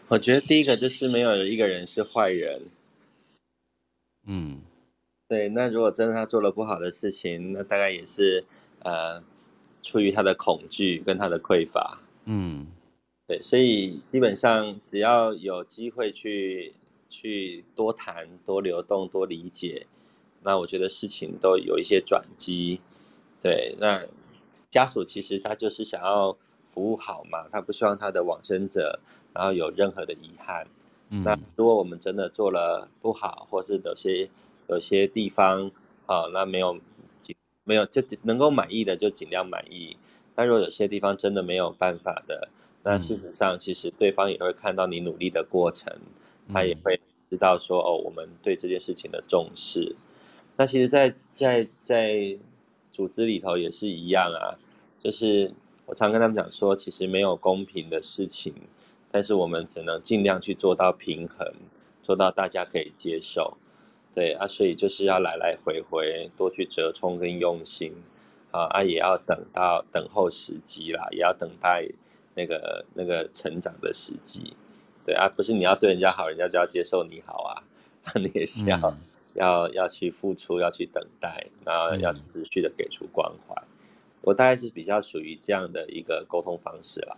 [0.08, 2.62] 我觉得第一个就是没有一个人是坏人。
[4.24, 4.62] 嗯，
[5.29, 5.47] 对。
[5.49, 8.43] 那如果真的他做了不好的事情，那大概也是
[8.83, 9.23] 呃
[9.81, 11.99] 出于他的恐惧跟他的匮乏。
[12.25, 12.67] 嗯，
[13.27, 13.39] 对。
[13.41, 16.73] 所以基本上只要有机会去
[17.09, 19.87] 去多谈、多流动、多理解。
[20.41, 22.81] 那我觉得事情都有一些转机，
[23.41, 23.75] 对。
[23.79, 24.05] 那
[24.69, 28.99] 家属其实他就是想要服务好嘛，他不希望他的往生者
[29.33, 30.65] 然后有任何的遗憾。
[31.09, 31.23] 嗯。
[31.23, 34.29] 那如果我们真的做了不好，或是有些
[34.69, 35.69] 有些地方
[36.05, 36.79] 啊，那没有
[37.17, 39.97] 尽没有就能够满意的就尽量满意。
[40.34, 42.47] 但如果有些地方真的没有办法的，
[42.84, 45.93] 那事实上其实对方也会看到你努力的过程，
[46.53, 49.95] 他也会知道说哦，我们对这件事情的重视。
[50.55, 52.38] 那其实在，在在在
[52.91, 54.58] 组织里头也是一样啊，
[54.97, 55.51] 就是
[55.86, 58.53] 我常跟他们讲说，其实没有公平的事情，
[59.12, 61.53] 但是我们只能尽量去做到平衡，
[62.01, 63.58] 做到大家可以接受。
[64.19, 67.93] 对啊，所以就是要来来回回多去折冲跟用心
[68.51, 71.88] 啊啊，也要等到等候时机啦，也要等待
[72.36, 74.55] 那个那个成长的时机。
[75.05, 77.63] 对啊，不是你要对人家好，人家就要接受你好啊，
[78.19, 78.77] 你也是要。
[78.84, 78.97] 嗯
[79.36, 83.55] 要要去付出，要去等待，然后要持续的给出关怀。
[83.55, 83.67] 嗯、
[84.21, 87.15] 我大概是比较属于这样的一个沟通方式啦。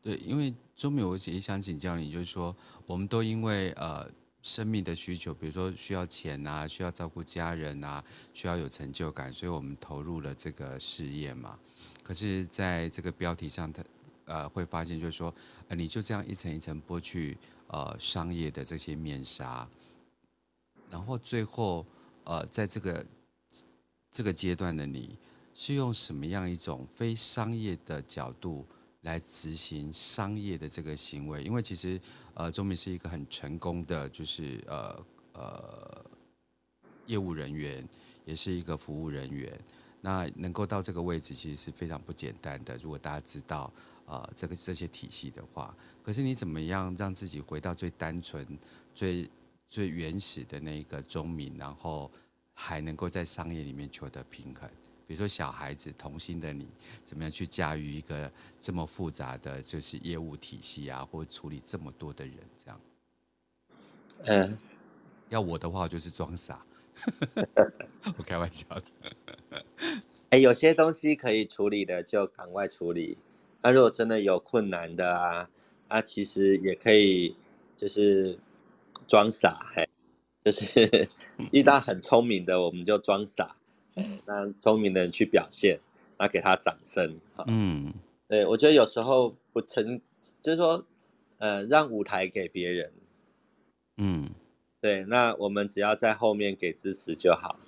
[0.00, 4.08] 对，因为周美，我也想请教你，就是说，我们都因为呃
[4.42, 11.58] 生命的需求，比如说需要钱啊，需要照顾家人啊，需要有成就感，所以我们投入了这个事业嘛。
[12.02, 13.84] 可是，在这个标题上，他
[14.24, 15.32] 呃会发现，就是说，
[15.68, 19.68] 呃，你就这样一层一层剥去呃商业的这些面纱。
[20.90, 21.86] 然后最后，
[22.24, 23.06] 呃，在这个
[24.10, 25.16] 这个阶段的你，
[25.54, 28.66] 是用什么样一种非商业的角度
[29.02, 31.42] 来执行商业的这个行为？
[31.42, 32.00] 因为其实，
[32.34, 36.04] 呃，中明是一个很成功的，就是呃呃
[37.06, 37.86] 业务人员，
[38.24, 39.52] 也是一个服务人员。
[40.00, 42.76] 那能够到这个位置，其实是非常不简单的。
[42.78, 43.72] 如果大家知道，
[44.06, 48.44] 呃，这个这些体系的话，可是你怎么样让自己回到最单纯、
[48.92, 49.30] 最
[49.68, 52.10] 最原始的那一个中明，然后
[52.52, 54.68] 还能够在商业里面取得平衡。
[55.06, 56.66] 比如说小孩子童心的你，
[57.04, 62.80] 怎么样去驾驭一个这么复杂的就是业务体系啊，或处理这么多的人这样？
[64.26, 64.58] 嗯，
[65.28, 66.64] 要我的话，我就是装傻。
[68.16, 68.84] 我开玩笑的。
[70.30, 73.18] 哎，有些东西可以处理的就赶快处理。
[73.62, 75.50] 那如果真的有困难的啊，
[75.88, 77.36] 啊，其实也可以
[77.76, 78.38] 就是。
[79.08, 79.86] 装傻，嘿，
[80.44, 81.08] 就是
[81.50, 83.56] 遇到很聪明的，我们就装傻，
[84.26, 85.78] 让聪明的人去表现，
[86.18, 87.92] 那给他掌声，嗯，
[88.28, 90.00] 对，我觉得有时候不成，
[90.40, 90.84] 就是说，
[91.38, 92.92] 呃，让舞台给别人，
[93.96, 94.30] 嗯，
[94.80, 97.58] 对，那我们只要在后面给支持就好，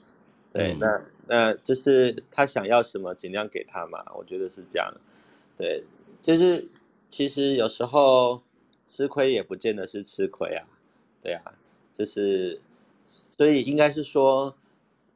[0.53, 4.95] 对，嗯、那那就是他想要什么，尽量给他嘛，我觉得是这样，
[5.57, 5.85] 对，
[6.21, 6.69] 就是
[7.09, 8.43] 其实有时候
[8.87, 10.67] 吃亏也不见得是吃亏啊。
[11.23, 11.55] 对啊，
[11.95, 12.61] 就是，
[13.07, 14.55] 所以应该是说，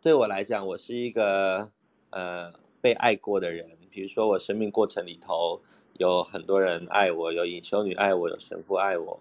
[0.00, 1.70] 对我来讲，我是一个
[2.10, 3.66] 呃被爱过的人。
[3.90, 5.60] 比如说，我生命过程里头
[5.94, 9.18] 有很多人爱我，有隐修女爱我，有神父爱我。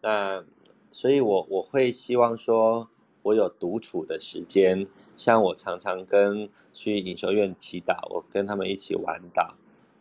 [0.00, 0.44] 那
[0.92, 2.88] 所以我，我会希望说，
[3.22, 4.86] 我有独处的时间。
[5.16, 9.54] 像我常常跟去隐修院祈祷，我跟他们一起玩岛，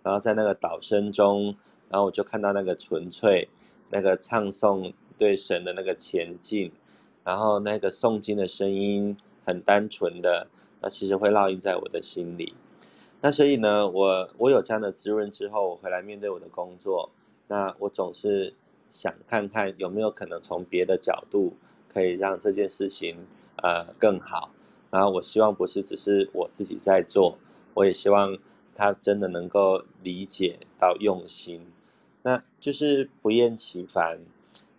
[0.03, 1.55] 然后在那个岛声中，
[1.89, 3.49] 然后我就看到那个纯粹，
[3.89, 4.93] 那个唱诵。
[5.17, 6.71] 对神的那个前进，
[7.23, 10.47] 然后那个诵经的声音很单纯的，
[10.81, 12.53] 那其实会烙印在我的心里。
[13.21, 17.09] 那所以呢，我我有这样的滋润之后，我回来面对我的工作，
[17.47, 18.53] 那我总是
[18.89, 21.53] 想看看有没有可能从别的角度
[21.87, 23.27] 可以让这件事情
[23.61, 24.51] 呃更好。
[24.89, 27.37] 然后我希望不是只是我自己在做，
[27.75, 28.37] 我也希望
[28.75, 31.65] 他真的能够理解到用心，
[32.23, 34.19] 那就是不厌其烦。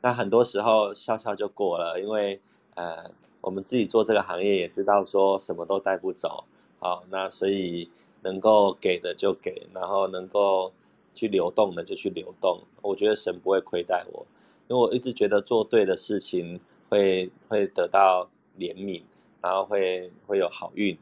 [0.03, 2.41] 那很多时候笑笑就过了，因为
[2.75, 6.45] 呃，我们自己做这个行业也知道说什么都带不走，
[6.79, 7.91] 好，那所以
[8.23, 10.73] 能够给的就给，然后能够
[11.13, 12.61] 去流动的就去流动。
[12.81, 14.27] 我觉得神不会亏待我，
[14.69, 19.03] 因为我一直觉得做对的事情会会得到怜悯，
[19.43, 20.97] 然后会会有好运。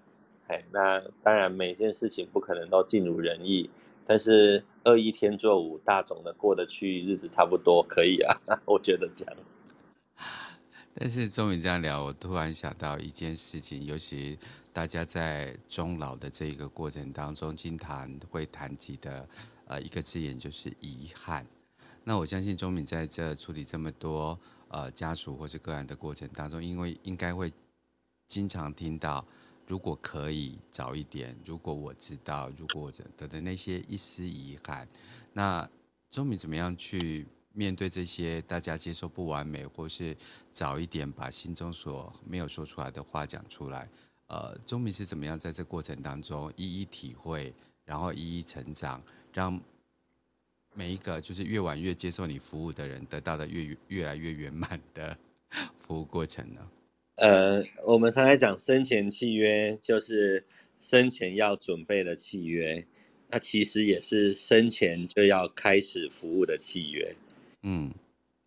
[0.48, 3.70] 哎，那当然每件事情不可能都尽如人意。
[4.06, 9.36] 但是二一天作五，大总的过得去，日子差不多可以啊， 我觉得这样。
[10.94, 14.38] 但是中明这样聊，我突然想到一件事情，尤其
[14.72, 19.28] 大家在终老的这个过程当中，经常会谈及的
[19.66, 21.46] 呃一个字眼就是遗憾。
[22.04, 27.52] 那我相信钟敏在这处理这么多呃家属或是个案的过程当中，因为应该会
[28.28, 29.26] 经常听到。
[29.66, 34.88] 如果可以早一点，如果我知道，如果我的那些一丝遗憾，
[35.32, 35.70] 那
[36.10, 40.16] 中明怎么样去面对这些大家接受不完美，或是
[40.52, 43.88] 早一点把心中所没有说出来的话讲出来？
[44.28, 47.52] 呃，中明是怎么样在这过程当中一一体会，
[47.84, 49.60] 然后一一成长，让
[50.72, 55.18] 每一个就是越晚越接受你服务的人得到的越越来越圆满的
[55.74, 56.70] 服务过程呢？
[57.16, 60.46] 呃，我们常常讲生前契约，就是
[60.78, 62.86] 生前要准备的契约，
[63.28, 67.16] 那其实也是生前就要开始服务的契约。
[67.62, 67.92] 嗯，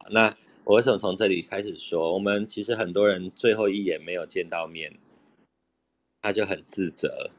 [0.10, 2.14] 那我为什么从这里开始说？
[2.14, 4.92] 我们其实很多人最后一眼没有见到面，
[6.22, 7.30] 他就很自责，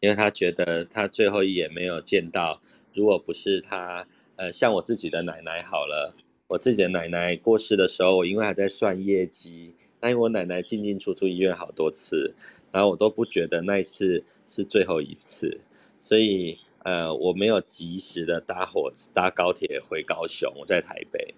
[0.00, 2.60] 因为他觉得他最后一眼没有见到，
[2.92, 6.14] 如果不是他，呃，像我自己的奶奶好了，
[6.48, 12.34] 我自己的奶奶过世的时候，我因为还在算业绩，那因为我奶奶进进出出医院好多次，
[12.70, 15.58] 然后我都不觉得那一次是最后一次，
[15.98, 21.34] 所以呃，我没有及时的搭火搭高铁回高雄，我在台北。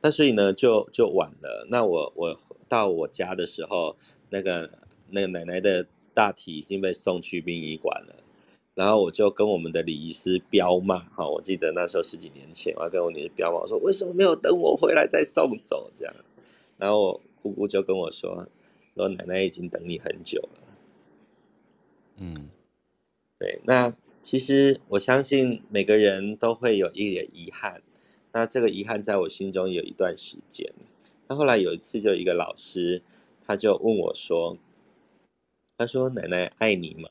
[0.00, 1.66] 那所以呢，就就晚了。
[1.70, 2.38] 那我我
[2.68, 3.96] 到我家的时候，
[4.30, 4.70] 那个
[5.08, 8.14] 那个奶奶的大体已经被送去殡仪馆了。
[8.74, 16.14] 然后我就跟我们的礼仪师彪骂，哈，我记得那时候十几年前，我要跟我礼仪师飙骂，我说为什么没有等我回来再送走这样？
[16.76, 18.46] 然后我姑姑就跟我说，
[18.94, 20.60] 说奶奶已经等你很久了。
[22.18, 22.50] 嗯，
[23.38, 23.58] 对。
[23.64, 23.90] 那
[24.26, 27.80] 其实我相信每个人都会有一点遗憾。
[28.32, 30.72] 那这个遗憾在我心中有一段时间。
[31.28, 33.02] 那后来有一次，就一个老师，
[33.46, 34.58] 他就问我说
[35.78, 37.08] ：“他说奶奶爱你吗？”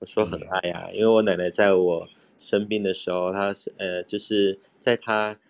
[0.00, 2.06] 我说：“很爱啊，因为我奶奶在我
[2.38, 5.40] 生病的时候，她是呃，就是在她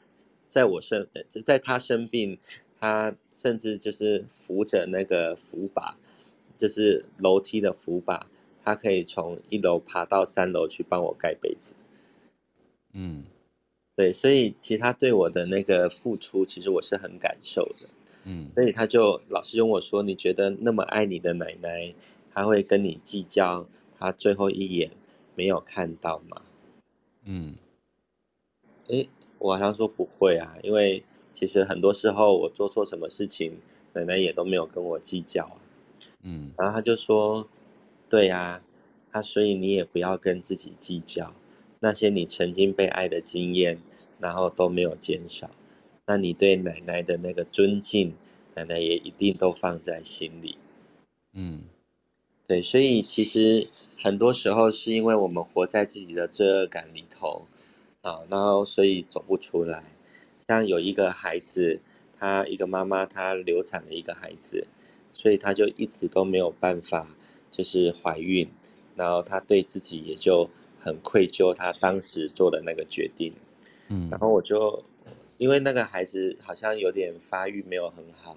[0.47, 1.09] 在我生
[1.45, 2.39] 在她生病，
[2.79, 5.99] 她甚至就是扶着那个扶把，
[6.57, 8.29] 就是楼梯的扶把，
[8.69, 11.75] 她可以从一楼爬到三楼去帮我盖被子。”
[12.93, 13.25] 嗯。
[13.97, 17.89] 对，所以其实他对我的那个付出，其实我是很感受的，
[18.27, 21.93] 嗯，所以他就老是跟我说：“你觉得那么爱你的奶奶，
[22.33, 23.67] 他会跟你计较
[23.99, 24.93] 他最后一眼
[25.35, 26.43] 没有看到吗？”
[27.27, 27.57] 嗯，
[28.87, 29.09] 诶，
[29.41, 31.03] 我好像说不会啊，因为
[31.33, 33.61] 其实很多时候我做错什么事情，
[33.95, 35.59] 奶奶也都没有跟我计较啊，
[36.23, 37.49] 嗯，然后他就说
[38.09, 38.63] ：“对呀，
[39.11, 41.35] 啊所以你也不要跟自己计较。”
[41.81, 43.81] 那些你曾经被爱的经验，
[44.19, 45.49] 然后都没有减少，
[46.07, 48.15] 那你对奶奶的那个尊敬，
[48.57, 50.59] 奶奶也一定都放在心里。
[51.35, 51.63] 嗯，
[52.49, 53.69] 对，所以其实
[54.03, 57.47] 很多时候是因为我们活在自己的罪恶感里头
[58.03, 59.85] 啊，然后所以走不出来。
[60.49, 61.81] 像有一个孩子，
[62.19, 64.67] 他一个妈妈，她流产了一个孩子，
[65.13, 67.07] 所以他就一直都没有办法
[67.51, 68.49] 就是怀孕，
[68.97, 70.49] 然后她对自己也就。
[70.81, 73.33] 很愧疚，她当时做的那个决定，
[73.89, 74.85] 嗯，然后我就
[75.37, 78.37] 因为那个孩子好像有点发育没有很好，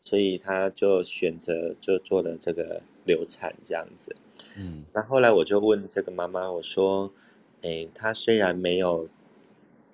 [0.00, 4.16] 所以她就选择就做了这个流产这样子，
[4.56, 7.12] 嗯，那后来我就问这个妈妈，我说，
[7.60, 9.06] 哎，她虽然没有，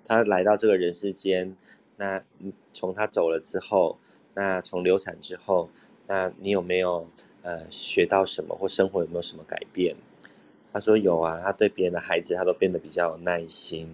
[0.05, 1.55] 她来到这个人世间，
[1.97, 2.23] 那
[2.71, 3.99] 从她走了之后，
[4.33, 5.69] 那从流产之后，
[6.07, 7.09] 那你有没有
[7.41, 9.95] 呃学到什么或生活有没有什么改变？
[10.71, 13.89] 他说有啊，他对别人的孩子，他都变得比较有耐心，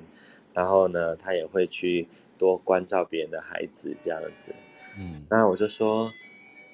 [0.54, 4.54] 然后呢，他也会去多关照别人的孩子这样子。
[5.00, 6.12] 嗯，那我就说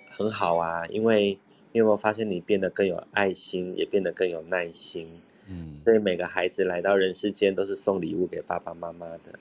[0.10, 1.38] 很好啊，因为
[1.72, 5.08] 你有没有发现你变得更有爱心，也变得更有耐心？
[5.48, 9.40] 嗯，所以每个孩子来到人世间都是送礼物给爸爸妈妈的，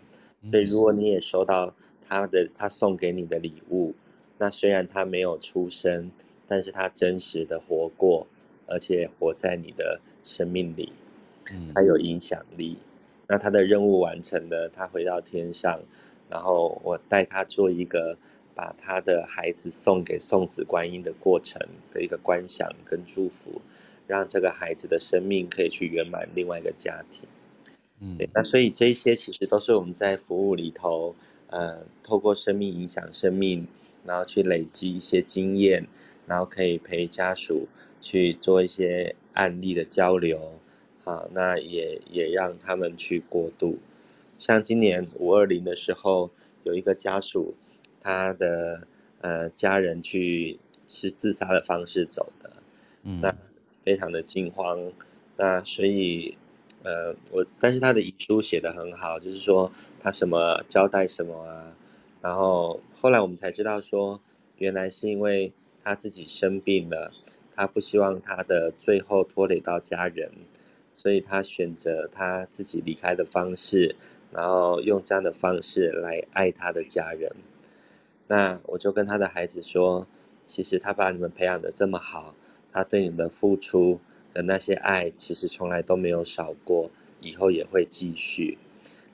[0.51, 1.75] 所以如果你也收到
[2.07, 3.95] 他的他送给你的礼物，
[4.37, 6.11] 那虽然他没有出生，
[6.51, 8.27] 但是他真实的活过。
[8.73, 10.93] 而且活在你的生命里，
[11.51, 12.77] 嗯，他有影响力。
[13.27, 15.81] 那他的任务完成了，他回到天上，
[16.29, 18.17] 然后我带他做一个
[18.55, 21.61] 把他的孩子送给送子观音的过程
[21.93, 23.61] 的一个观想跟祝福，
[24.07, 27.29] 让这个孩子的生命可以去圆满另外一个家庭。
[27.99, 31.17] 嗯，对，那所以这些其实都是我们在服务里头，
[31.49, 33.67] 呃，透过生命影响生命，
[34.05, 35.89] 然后去累积一些经验，
[36.31, 37.67] 然后可以陪家属。
[38.03, 40.55] 去做一些案例的交流，
[41.05, 43.79] 好，那也也让他们去过渡。
[44.39, 46.31] 像今年五二零的时候，
[46.65, 47.55] 有一个家属，
[48.01, 48.87] 他的
[49.21, 50.59] 呃家人去
[50.89, 52.51] 是自杀的方式走的，
[53.03, 53.37] 嗯，那
[53.85, 54.91] 非常的惊慌。
[55.37, 56.39] 那所以
[56.83, 59.71] 呃我，但是他的遗书写得很好，就是说
[60.01, 61.77] 他什么交代什么啊。
[62.23, 64.23] 然后后来我们才知道说，
[64.57, 65.53] 原来是因为
[65.83, 67.13] 他自己生病了。
[67.55, 70.31] 他不希望他的最后拖累到家人，
[70.95, 73.97] 所以他选择他自己离开的方式，
[74.33, 77.31] 然后用这样的方式来爱他的家人。
[78.29, 80.07] 那我就跟他的孩子说，
[80.47, 82.35] 其实他把你们培养的这么好，
[82.73, 84.01] 他对你们的付出
[84.33, 88.57] 的那些爱，其实从来都没有少过，以后也会继续。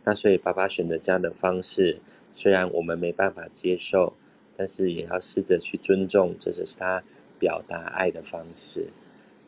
[0.05, 1.99] 那所以爸爸选择这样的方式，
[2.33, 4.13] 虽然我们没办法接受，
[4.57, 7.03] 但是也要试着去尊重，这就是他。
[7.39, 8.89] 表达爱的方式，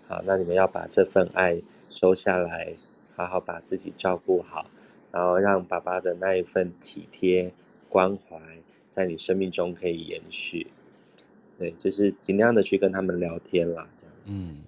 [0.06, 2.76] 好，那你们要把这份爱收下来，
[3.16, 4.70] 好好把自己照顾好，
[5.11, 7.50] 然后让爸爸的那一份体贴
[7.88, 8.38] 关怀，
[8.90, 10.66] 在你生命中可以延续。
[11.59, 14.36] 对，就是尽量的去跟他们聊天啦，这样子。
[14.36, 14.62] 嗯，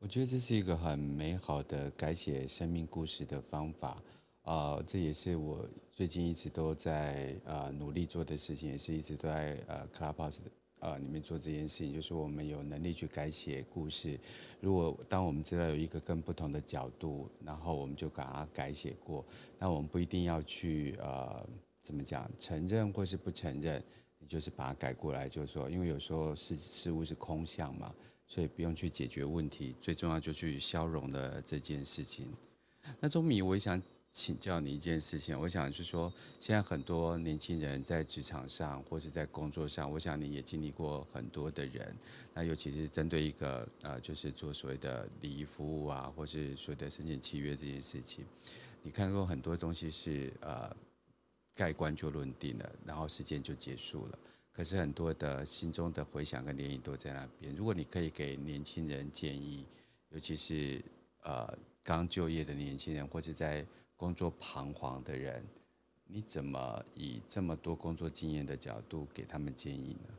[0.00, 3.96] 我觉得这是一个很美好的改写生命故事的方法
[4.48, 10.50] 啊，呃，这也是我最近一直都在呃努力做的事情，也是一直都在呃 Clubhouse 的。
[10.80, 14.16] 啊，里面做这件事情，就是我们有能力去改写故事。
[14.60, 19.26] 如果当我们知道有一个更不同的角度，然后我们就把它改写过。
[19.58, 21.44] 那我们不一定要去呃，
[21.82, 23.82] 怎么讲，承认或是不承认，
[24.28, 25.28] 就是把它改过来。
[25.28, 27.92] 就是说，因为有时候事事物是空相嘛，
[28.28, 32.28] 所以不用去解决问题，最重要就去消融的这件事情。
[33.00, 33.82] 那钟米，我也想。
[34.18, 41.96] 请教你一件事情，我想是说，现在很多年轻人在职场上或是在工作上，我想你也经历过很多的人，
[42.34, 48.24] 那尤其是针对一个呃，就是做所谓的礼仪服务啊，或是所谓的申请契约这件事情，
[48.82, 50.76] 你看过很多东西是呃
[51.54, 54.18] 盖棺就论定了，然后时间就结束了，
[54.52, 57.54] 可是很多的心中的回响跟涟漪都在那边。
[57.54, 59.64] 如果你可以给年轻人建议，
[60.08, 60.84] 尤其是
[61.22, 63.64] 呃刚就业的年轻人，或者在
[63.98, 65.42] 工作彷徨的人，
[66.06, 70.14] 你怎么以这么多工作经验的角度给他们建议呢？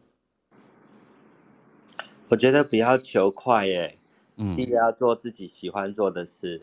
[2.27, 3.95] 我觉得不要求快耶，
[4.35, 6.61] 嗯，第一个要做自己喜欢做的事，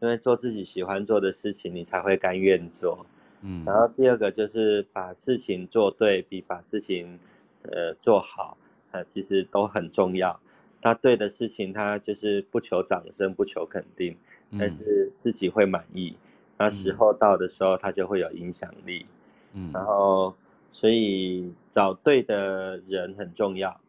[0.00, 3.06] 因为做自己喜欢做的事情，你才会甘愿做，
[3.40, 7.18] 嗯，然后第二个就是把事情做对，比把事情
[7.62, 8.58] 呃做好，
[8.90, 10.38] 呃其实都很重要。
[10.82, 14.18] 他对的事情，他就是不求掌声，不求肯定，
[14.58, 16.10] 但是自己会满意。
[16.10, 16.27] 嗯
[16.58, 19.06] 那时候到的时候，他就会有影响力。
[19.52, 20.34] 嗯，然后
[20.70, 23.80] 所以找对的人很重要，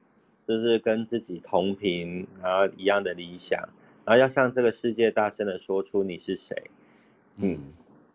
[0.47, 3.59] 就是跟自己同频，然后一样的理想，
[4.05, 6.69] 然后要向这个世界大声的说出你是谁。
[7.35, 7.73] 嗯，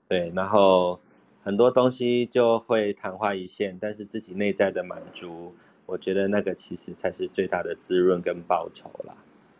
[0.08, 1.00] 对，然后
[1.42, 5.54] 很多东西就会昙花一现，但是自己内在的满足，
[5.86, 9.14] 我觉得那个其实才是最大的滋润跟报酬啦。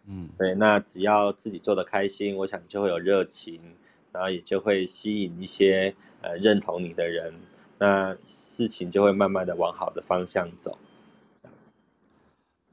[0.07, 3.61] 嗯，对，那只要自己做的开心，我想就会有热情。
[4.15, 7.35] 然后也就会吸引一些呃认同你的人，
[7.79, 10.79] 那事情就会慢慢的往好的方向走，
[11.37, 11.73] 这样子。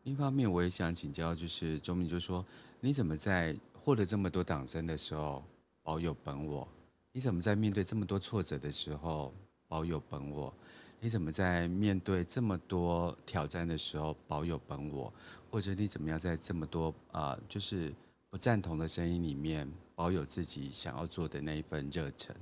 [0.04, 2.46] 另一方面我也想请教，就是宗铭就说，
[2.80, 5.44] 你怎么在获得这么多掌声的时候
[5.82, 6.68] 保有本我？
[7.12, 9.34] 你怎么在面对这么多挫折的时候
[9.68, 10.54] 保有本我？
[11.00, 15.12] 你怎么在面对这么多挑战的时候保有本我？
[15.50, 17.92] 或者你怎么样在这么多啊、就是
[18.30, 19.68] 不赞同的声音里面？
[20.02, 22.36] 保有自己想要做的那一份热忱。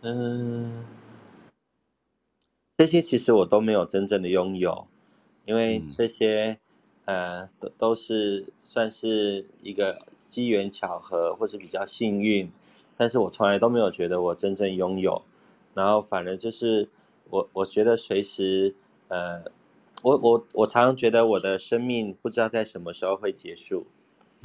[0.00, 0.84] 嗯，
[2.76, 4.88] 这些其实我都没有真正的拥有，
[5.44, 6.58] 因为这些、
[7.04, 12.50] 嗯、呃都都是算是一个机缘巧合，或是比较幸运，
[12.96, 15.22] 但是我从来都没有觉得我真正拥有，
[15.72, 16.88] 然后反而就是
[17.30, 18.74] 我我觉得随时
[19.06, 19.44] 呃，
[20.02, 23.86] 我我我常常觉得我的生命不知道在什么时候会结束。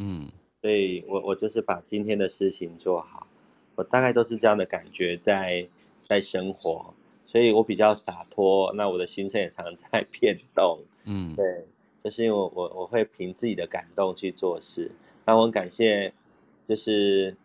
[0.04, 0.32] 嗯，
[0.64, 3.28] 所以我我就是把今天的事情做好，
[3.76, 5.68] 我大概都是这样的感觉在
[6.02, 6.95] 在生活，
[7.28, 11.68] 所以我比较洒脱，那我的心声也常常在变动，嗯，对，
[12.04, 14.89] 就是因为我我我会凭自己的感动去做事，
[15.24, 16.12] 那我很感谢，
[16.66, 17.38] 就是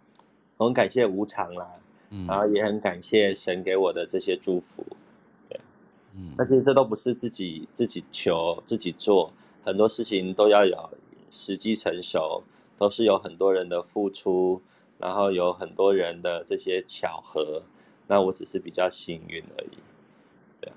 [0.56, 1.68] 我很感谢无常啦，
[2.08, 4.82] 嗯，然后也很感谢神给我的这些祝福，
[5.50, 5.60] 对，
[6.14, 9.30] 嗯，但是这都不是自己自己求自己做，
[9.62, 10.90] 很多事情都要有。
[11.36, 12.42] 时机成熟，
[12.78, 14.62] 都是有很多人的付出，
[14.98, 17.62] 然后有很多人的这些巧合，
[18.06, 19.76] 那我只是比较幸运而已。
[20.60, 20.76] 对啊，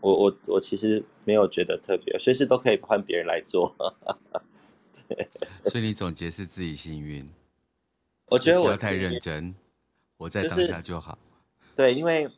[0.00, 3.76] 我我我其实没有觉得特别，随时都可以换别人来做。
[5.06, 5.28] 对，
[5.70, 7.28] 所以你总结是自己幸运。
[8.26, 9.54] 我觉得我不要太认真，
[10.16, 11.12] 活在当下就好。
[11.12, 12.30] 就是，对，因为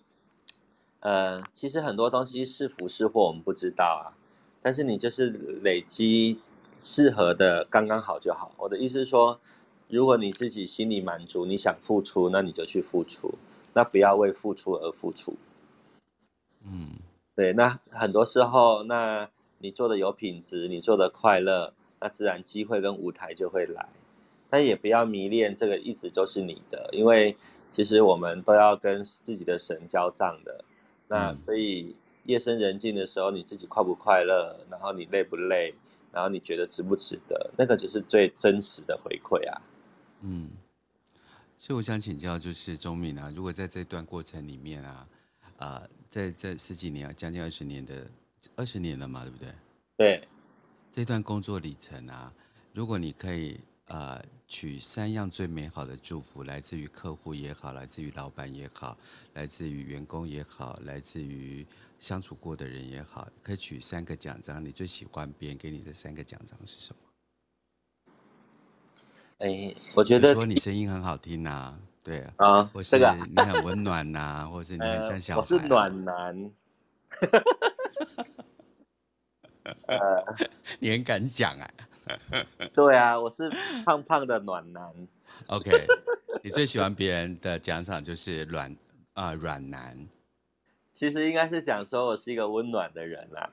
[1.00, 4.18] 呃，其实很多东西是福是祸，我们不知道啊。
[4.64, 5.30] 但是你就是
[5.62, 6.40] 累积。
[6.82, 8.50] 适合的刚刚好就好。
[8.58, 9.38] 我的意思是说，
[9.88, 13.32] 如果你自己心里满足，你想付出，那你就去付出，
[13.72, 15.36] 那不要为付出而付出。
[16.64, 16.98] 嗯，
[17.36, 17.52] 对。
[17.52, 23.88] 那很多时候，那你做的有品质，你做的快乐，那自然机会跟舞台就会来。
[24.50, 27.36] 但也不要迷恋这个一直都是你的，因为
[27.68, 30.64] 其实我们都要跟自己的神交账的。
[31.06, 34.58] 那所以夜深人静的时候，你自己快不快乐？
[34.68, 35.74] 然后你累不累？
[36.12, 37.50] 然后你觉得值不值得？
[37.56, 39.62] 那个就是最真实的回馈啊。
[40.20, 40.50] 嗯，
[41.58, 45.08] 所以我想请教，就是钟敏啊，如果在这段过程里面啊，
[45.56, 48.06] 啊、呃，在这十几年啊，将近二十年的
[48.54, 49.54] 二十年了嘛，对不对？
[49.96, 50.28] 对。
[50.90, 52.30] 这段工作里程啊，
[52.74, 58.98] 如果你可以呃取三样最美好的祝福，来自于客户也好，来自于老板也好，
[59.32, 61.66] 来自于员工也好，来自于
[62.02, 64.64] 相处过的人也好，可以取三个奖章。
[64.64, 68.12] 你最喜欢别人给你的三个奖章是什么？
[69.38, 73.04] 哎，我觉得说你声音很好听呐，对啊，啊，或是你
[73.40, 76.50] 很温暖呐， 或是你很像小孩，我是暖男。
[79.86, 80.24] 呃，
[80.80, 81.70] 你很敢讲啊？
[82.74, 83.48] 对啊，我是
[83.84, 84.92] 胖胖的暖男。
[85.46, 85.70] OK，
[86.42, 88.76] 你最喜欢别人的奖赏就是软
[89.12, 89.96] 啊软男。
[91.02, 93.50] 其实应该是讲说我是一个温暖的人啦。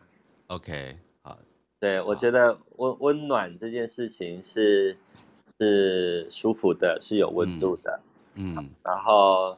[0.49, 1.35] OK，好，
[1.79, 4.95] 对，我觉得温温暖这件事情是
[5.57, 8.01] 是舒服的，是有温度的。
[8.35, 9.57] 嗯，嗯，然后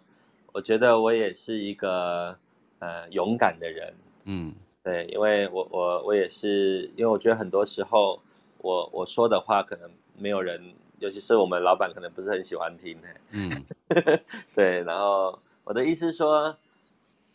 [0.53, 2.37] 我觉得我也是一个
[2.79, 3.93] 呃勇敢的人。
[4.23, 4.55] 嗯。
[4.83, 8.21] 对，因为我我我也是，因为我觉得很多时候
[8.59, 12.97] 我我说的话可能没有人，尤其是我们老板可能不是很喜欢听。
[13.31, 13.65] 嗯，
[14.55, 16.55] 对，然后我的意思是说，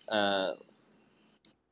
[0.07, 0.57] 呃，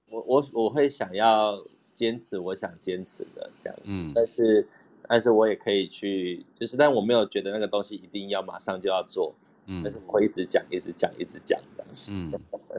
[0.08, 4.68] 我我我会想要坚持我想坚持的这样子，嗯，但是
[5.08, 9.34] 但是我也可以去，就是但我没有觉得那个东西一定要马上就要做，
[9.66, 12.30] 嗯，但是我会一直讲，一直讲，一直讲这样子，嗯，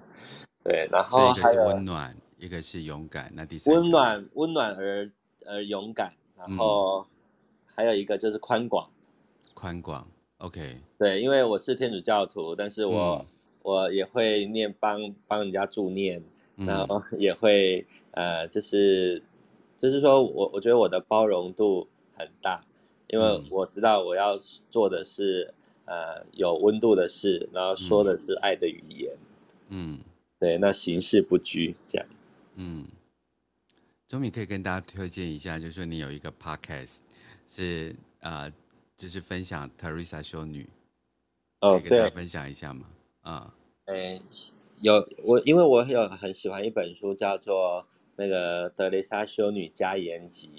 [0.64, 2.16] 对，然后还有温暖。
[2.38, 5.10] 一个是勇敢，那第三温暖，温暖而
[5.45, 7.08] 而勇敢，然后
[7.66, 8.89] 还有一个就是宽广，
[9.53, 10.06] 宽广
[10.39, 13.26] ，OK，对，因为我是天主教徒，但是我、嗯、
[13.66, 16.22] 我也会念帮帮人家助念，
[16.55, 19.24] 然后 也会、嗯、呃，就是
[19.76, 22.63] 就是说我我觉得我的包容度很大，
[23.07, 24.38] 因为我知道我要
[24.70, 25.51] 做的是
[25.86, 29.18] 呃有温度的事，然后说的是爱的语言，
[29.70, 29.99] 嗯，
[30.39, 32.07] 对，那形式不拘这样。
[32.57, 32.86] 嗯，
[34.07, 36.99] 钟敏可以跟大家推荐一下，就是说你有一个 podcast
[37.47, 38.53] 是呃，
[38.95, 40.70] 就是分享 Teresa 修女，
[41.61, 42.86] 哦，可以跟大家分享一下吗？
[43.26, 43.51] 啊，
[43.86, 44.21] 嗯，
[44.82, 50.49] 有我，因为我有很喜欢一本书，叫做那个《德蕾莎修女加言集》，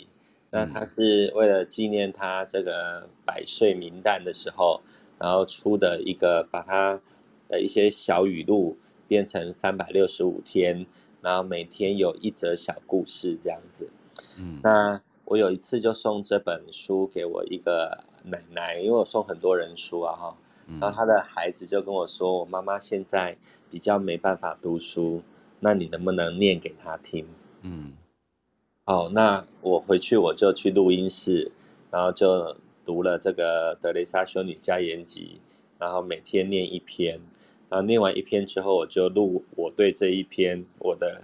[0.51, 4.81] 那它是为了纪念她这个百岁名旦的时候，
[5.21, 7.01] 然后出的一个，把她
[7.49, 10.85] 的一些小语录变成三百六十五天。
[11.23, 13.91] 然后每天有一则小故事这样子，
[14.39, 20.37] 嗯，那我有一次就送这本书给我一个奶奶，因为我送很多人书啊哈，
[20.81, 23.37] 然后他的孩子就跟我说，我妈妈现在
[23.71, 25.23] 比较没办法读书，
[25.61, 27.27] 那你能不能念给她听？
[27.63, 27.93] 嗯，
[28.85, 31.53] 哦，那我回去我就去录音室，
[31.91, 35.41] 然后就读了这个《德蕾莎修女加言集》，
[35.79, 37.21] 然后每天念一篇。
[37.69, 41.23] 然后念完一篇之后，我就录我对这一篇我的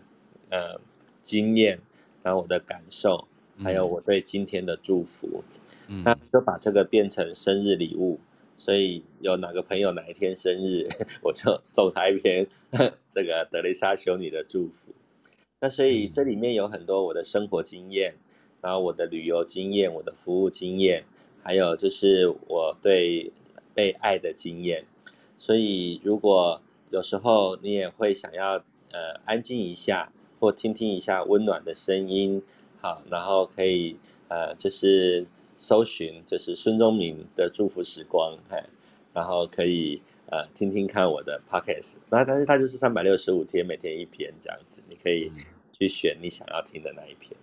[0.51, 0.81] 呃
[1.23, 1.79] 经验，
[2.23, 3.29] 然后我的感受，
[3.59, 5.45] 还有我对今天的祝福，
[5.87, 8.19] 嗯，那就把这个变成生日礼物。
[8.63, 10.87] 所以有哪个朋友哪一天生日，
[11.21, 12.47] 我就送他一篇
[13.11, 14.95] 这个德蕾莎修女的祝福。
[15.59, 18.15] 那所以这里面有很多我的生活经验，
[18.61, 21.03] 然后我的旅游经验，我的服务经验，
[21.43, 23.33] 还有就是我对
[23.75, 24.85] 被爱的经验。
[25.41, 32.41] 所以，如果有时候你也会想要呃安静一下，或听听一下温暖的声音，
[32.81, 33.97] 好，然后可以
[34.29, 35.27] 呃就是
[35.63, 38.65] 搜寻就是孙宗明的祝福时光，哎，
[39.15, 45.31] 然后可以呃听听看我的 podcast，那但是它就是三百六十五天，每天一篇这样子，你可以
[45.71, 47.39] 去选你想要听的那一篇。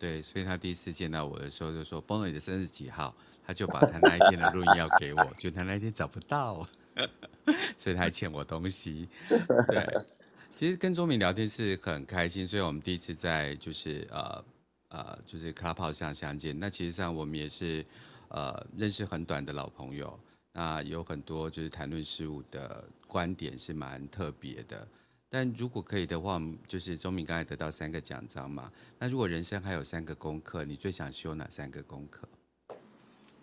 [0.00, 3.14] 对，所以他第一次见到我的时候就说：“Bono，你的生日几号？”
[3.46, 6.66] 他就把他那一天的录音要给我，就他那一天找不到。
[7.78, 9.08] 所以他还欠我东西。
[9.28, 9.86] 对，
[10.56, 14.42] 其实跟宗明聊天是很开心，所以我们第一次在就是呃
[14.90, 16.56] 呃就是 Clubhouse 上相见。
[16.60, 17.84] 那其实上我们也是
[18.28, 20.16] 呃认识很短的老朋友。
[20.52, 24.86] 那有很多就是谈论事物的观点是蛮特别的。
[25.28, 28.70] 但如果可以的话，就是钟明刚才得到三个奖章嘛。
[28.98, 32.28] 那如果人生还有三个功课，你最想修哪三个功课？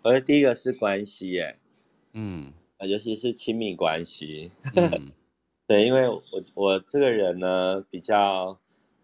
[0.02, 1.58] 我的第一个是关系耶，
[2.12, 2.52] 嗯。
[2.80, 5.10] 尤其是亲密关系，嗯、
[5.66, 6.22] 对，因为我
[6.54, 8.56] 我这个人呢比较，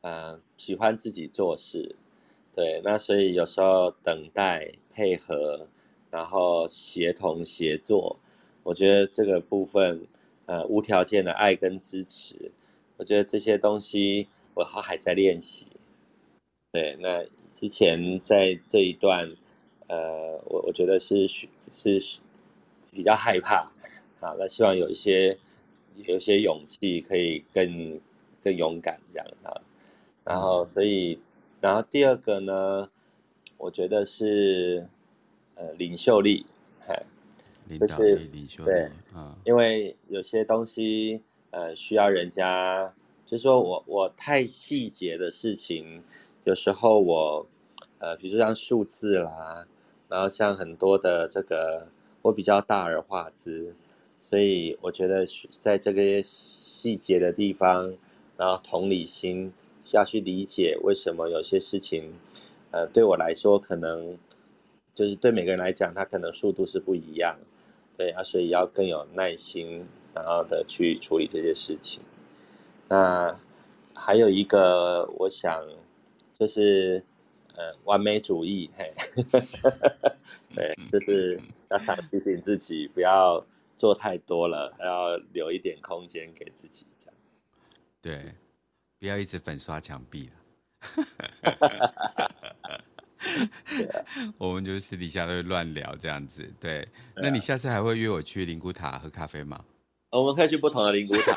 [0.02, 1.96] 呃，喜欢自己做事，
[2.54, 5.68] 对，那所以有时候等待、配合，
[6.10, 8.18] 然后协同协作，
[8.62, 10.06] 我觉得这个部分，
[10.46, 12.52] 呃，无条件的爱跟支持，
[12.96, 15.66] 我觉得这些东西我还在练习，
[16.72, 19.34] 对，那之前在这一段，
[19.88, 21.26] 呃，我我觉得是
[21.70, 22.20] 是。
[22.96, 23.72] 比较害怕，
[24.20, 25.36] 好，那希望有一些
[25.96, 28.00] 有一些勇气，可以更
[28.40, 29.50] 更勇敢这样啊。
[30.22, 31.18] 然后，所以，
[31.64, 32.90] 然后第二个呢，
[33.56, 34.86] 我觉得是
[35.54, 36.44] 呃领袖力，
[37.78, 38.30] 就是
[38.66, 42.92] 对，嗯，因为有些东西呃需要人家，
[43.24, 46.02] 就是说我我太细节的事情，
[46.44, 47.46] 有时候我
[47.98, 49.66] 呃，比如说像数字啦，
[50.10, 51.88] 然后像很多的这个，
[52.20, 53.74] 我比较大而化之，
[54.20, 55.24] 所以我觉得
[55.62, 57.96] 在这个细节的地方，
[58.36, 62.14] 然后同理心需要去理解为什么有些事情，
[62.70, 64.16] 呃，对我来说可能
[64.94, 67.38] 就是对每个人来讲，他可能速度是不一样。
[67.96, 72.02] 对啊，所以要更有耐心，然后的去处理这些事情。
[72.88, 73.38] 那
[73.94, 75.64] 还有一个，我想
[76.32, 77.04] 就是
[77.54, 78.92] 呃，完美主义，嘿，
[80.56, 87.14] 对，就是要常提醒自己不要做太多了，还要留一点空间给自己，这样。
[88.02, 88.34] 对，
[89.04, 90.30] 不要一直粉刷墙壁
[94.38, 96.88] 我们就私底下都会乱聊这样子，对。
[97.14, 99.62] 那你下次还会约我去灵谷塔喝咖啡吗？
[100.08, 101.36] 我们可以去不同的灵谷塔。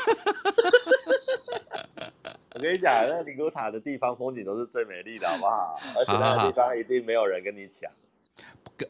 [2.56, 5.78] 我跟你讲，那灵谷塔的地方风景都是最美丽的，好不好？
[5.98, 7.92] 而且那个地方一定没有人跟你抢。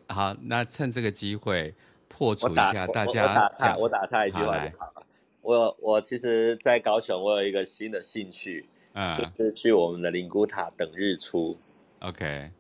[0.08, 1.74] 好，那趁这个机会
[2.08, 3.80] 破除一下大家讲。
[3.80, 5.04] 我打岔一句话就好了。
[5.48, 11.58] 我我其实，在高雄，我有一个新的兴趣，嗯，就是去我们的灵骨塔等日出。
[12.00, 12.52] OK。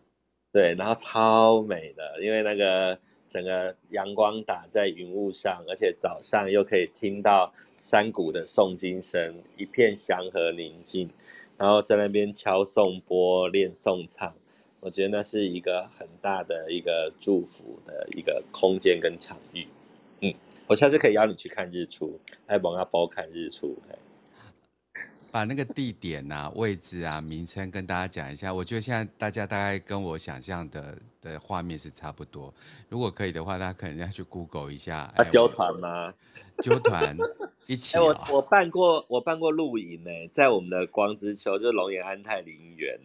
[0.53, 11.09] 对，然后超美的，因为那个整个阳光打在云雾上，而且早上又可以听到山谷的诵经声，一片祥和宁静，
[11.57, 14.33] 然后在那边敲颂钵练颂唱，
[14.79, 19.67] 我觉得那是一个很大的一个祝福的一个空间跟场域。
[20.67, 23.77] 嗯，我下次可以邀你去看日出，来帮他包看日出。
[25.29, 28.51] 把那个地点啊、位置啊、名称跟大家讲一下。
[28.51, 32.51] 我觉得现在大家大概跟我想象的的画面是差不多。
[32.89, 35.11] 如果可以的话，大家可能要去 Google 一下。
[35.15, 36.13] 啊，揪团吗？
[36.63, 37.15] 揪团
[37.67, 38.05] 一起、哦。
[38.29, 42.99] 我我办过，我办过露营呢，在我们的光之丘，就是龙岩安泰林园。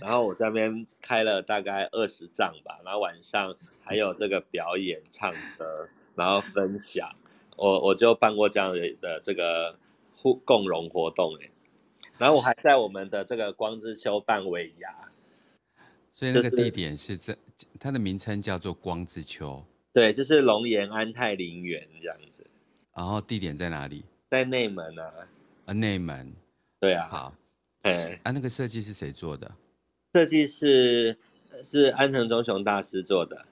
[0.00, 7.08] 然后我在那边开了大概二十帐吧，然后晚上还有这个表演、唱歌，然后分享。
[7.56, 9.78] 我我就办过这样的这个
[10.14, 11.50] 互共融活动哎。
[12.18, 14.90] 然后我还在我们的这个光之丘办尾牙，
[16.12, 19.62] 所以那个地点是这，就是、它的名称叫做光之丘。
[19.92, 22.46] 对，就是龙岩安泰陵园这样子。
[22.94, 24.04] 然后地点在哪里？
[24.30, 25.12] 在内门啊。
[25.66, 26.32] 啊，内门。
[26.80, 27.08] 对啊。
[27.10, 27.34] 好。
[27.82, 29.50] 哎，啊，那个设计是谁做的？
[30.14, 31.18] 设计是
[31.62, 33.46] 是安藤忠雄大师做的。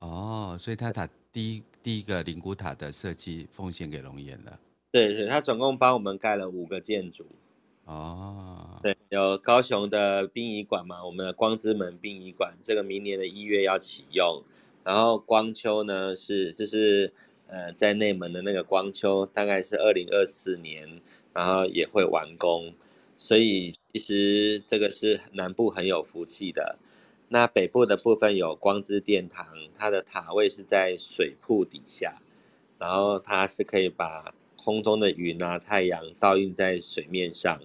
[0.00, 4.58] 哦，所以他打第一第一个灵骨塔的设计奉献给龙岩了。
[4.92, 7.26] 对对，他总共帮我们盖了五个建筑。
[7.84, 14.44] 哦，对，有高雄的殡仪馆嘛，我们的光之门殡仪馆，这个明年的一月要启用。
[14.84, 17.12] 然后光丘呢是，就是
[17.48, 21.00] 呃在内门的那个光丘，大概是二零二四年，
[21.32, 22.72] 然后也会完工。
[23.18, 26.78] 所以其实这个是南部很有福气的。
[27.32, 32.20] 那北部的部分有光之殿堂，它的塔位是在水瀑底下，
[32.78, 37.58] 然后它是可以把空中的云啊、太阳倒映在水面上。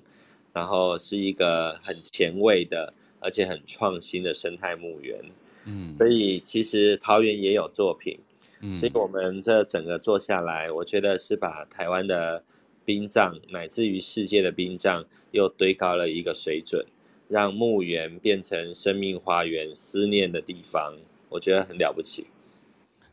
[0.54, 5.24] 然后是一个很前卫的，而且很创新的生态墓园，
[5.66, 8.18] 嗯，所以其实桃园也有作品，
[8.62, 12.44] 嗯，所以我们这整个做下来，我觉得是把台湾的
[12.84, 16.84] 殡葬，乃至于世界的殡葬，又堆高了一个水准，
[17.28, 20.98] 让墓园变成生命花园、思念的地方，
[21.30, 22.28] 我觉得很了不起。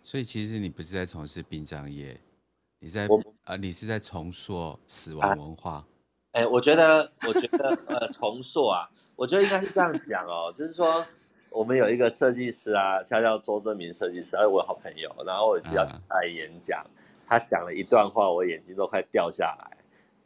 [0.02, 2.20] 所以其实你不是在从事殡葬业，
[2.78, 3.08] 你在
[3.44, 5.72] 啊，你是在重塑死亡文化。
[5.72, 5.88] 啊
[6.34, 11.06] 哎、欸，我觉得，我觉得，呃，重塑啊，我觉得应该是这样讲哦，就是说，
[11.48, 16.90] 我们有一个设计师啊，他叫周正明设计师，哎，我的好朋友，然后我有一次要去他的演讲，啊、
[17.28, 19.76] 他讲了一段话，我眼睛都快掉下来。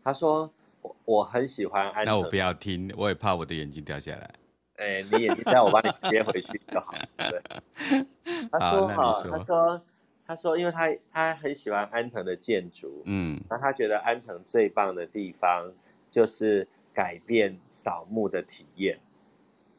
[0.02, 0.50] 他说，
[0.82, 4.30] 我我很喜欢安藤，那我不要听，我也怕我的眼睛掉下来。
[4.76, 6.94] 哎、欸，你眼睛掉，我帮你接回去就好。
[7.16, 8.06] 对。
[8.50, 9.82] 他说哈，他说，
[10.26, 15.72] 他说，因为他他很喜欢安藤的建筑，嗯，那他觉得安藤最棒的地方。
[16.10, 18.98] 就是改变扫墓的体验，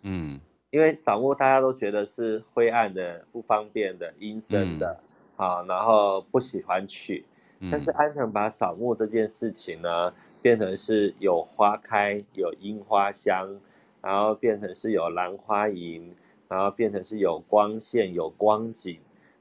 [0.03, 0.39] 嗯，
[0.69, 4.95] 因为扫墓大家都觉得是灰暗的、不方便的、阴森的，
[5.37, 7.25] 啊、嗯，然后不喜欢去。
[7.71, 13.59] 但是安藤把扫墓这件事情呢，变成是有花开、有樱花香，
[14.01, 16.13] 然后变成是有兰花楹，
[16.47, 18.99] 然后变成是有光线、有光景，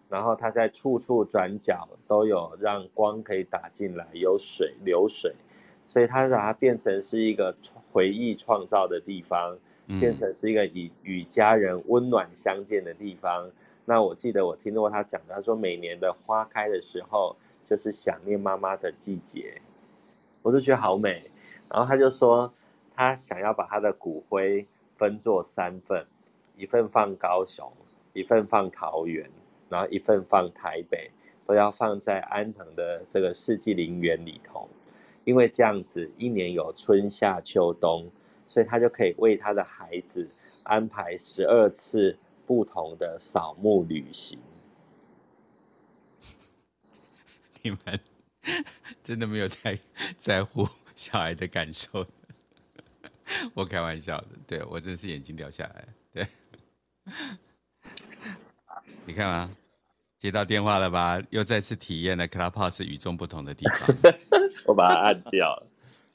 [0.09, 5.35] 然后它在处处转角都有让光可以打进来，有水流水。
[5.87, 7.57] 所以它把它变成是一个
[7.91, 9.57] 回忆创造的地方，
[9.99, 13.51] 变成是一个与与家人温暖相见的地方，
[13.87, 17.35] 那我记得我听过他讲，他说每年的花开的时候，
[17.65, 19.63] 就是想念妈妈的季节，
[20.49, 21.31] 我就觉得好美。
[21.69, 22.51] 然后他就说，
[22.95, 26.07] 他想要把他的骨灰分作三份，
[26.57, 27.71] 一份放高雄，
[28.15, 29.31] 一份放桃园，
[29.69, 31.11] 然后一份放台北，
[31.47, 34.71] 都要放在安藤的这个世纪陵园里头，
[35.25, 38.11] 因为这样子一年有春夏秋冬，
[38.47, 40.27] 所以他就可以为他的孩子
[40.63, 44.39] 安排十二次不同的扫墓旅行。
[47.61, 47.79] 你们
[49.03, 49.79] 真的没有在
[50.17, 52.07] 在乎 小孩的感受？
[53.55, 56.27] 我开玩笑的，对，我真是眼睛掉下来，对。
[59.05, 59.51] 你看啊，
[60.19, 61.23] 接到电话了吧？
[61.31, 63.97] 又再次体验了 Clubhouse 与众不同的地方。
[64.67, 65.67] 我把它按掉了。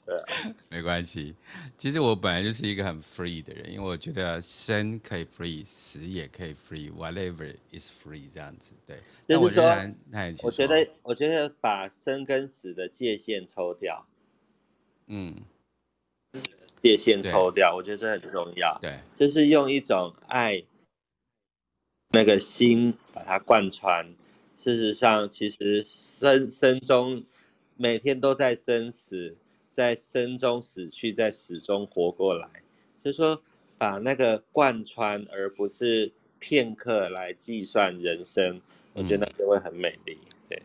[0.06, 0.14] 对，
[0.68, 1.34] 没关系。
[1.78, 8.74] 其实我本来就是一个很 free 的人，因为我觉得生可以 free，死也可以 free，whatever is free 这样子。
[8.84, 14.06] 对，那我仍然，我觉得，我觉得把生跟死的界限抽掉，
[15.06, 15.34] 嗯，
[16.82, 18.78] 界限抽掉，我觉得这很重要。
[18.82, 20.62] 对，就是用一种爱，
[22.10, 24.14] 那个心把它贯穿。
[24.56, 27.24] 事实上，其实生生中
[27.76, 29.36] 每天都在生死。
[29.74, 32.48] 在生中死去，在死中活过来，
[32.96, 33.42] 就是说
[33.76, 38.62] 把那个贯穿，而不是片刻来计算人生，
[38.92, 40.16] 我觉得那就会很美丽。
[40.48, 40.62] 对，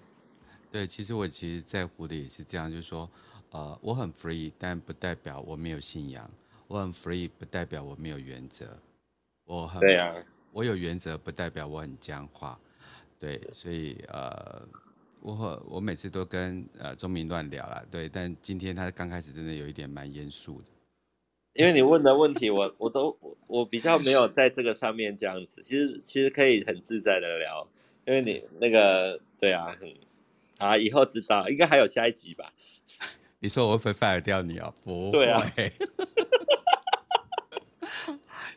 [0.71, 3.09] 对，其实我其实在乎的也是这样，就是说，
[3.49, 6.29] 呃，我很 free，但不代表我没有信仰；
[6.67, 8.67] 我很 free，不代表我没有原则；
[9.45, 10.15] 我很对啊，
[10.53, 12.59] 我有原则，不代表我很僵化。
[13.17, 14.67] 对，所以呃。
[15.21, 20.67] 我我每次都跟呃钟明乱聊啦，对，但今天他刚开始真的有一点蛮严肃的，
[21.53, 27.67] 因为你问的问题我我都我我比较没有在这个上面这样子，其实其实可以很自在的聊，
[28.05, 29.93] 因为你那个对啊，很
[30.57, 32.53] 啊以后知道应该还有下一集吧？
[33.41, 34.73] 你说我会不会 fire 掉你啊？
[34.83, 35.11] 不会。
[35.11, 35.41] 对啊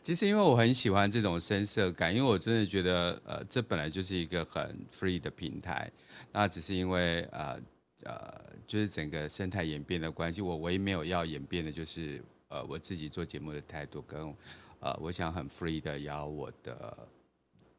[0.03, 5.89] 其实因为我很喜欢这种声色感，因为我真的觉得，呃，这本来就是一个很 free 的平台，
[6.33, 7.61] 那只是因为，呃，
[8.03, 14.35] 呃，就是整个生态演变的关系，我唯一没有要演变的就是，呃，我自己做节目的态度跟，
[14.81, 17.09] 呃，我想很 free 的邀我的，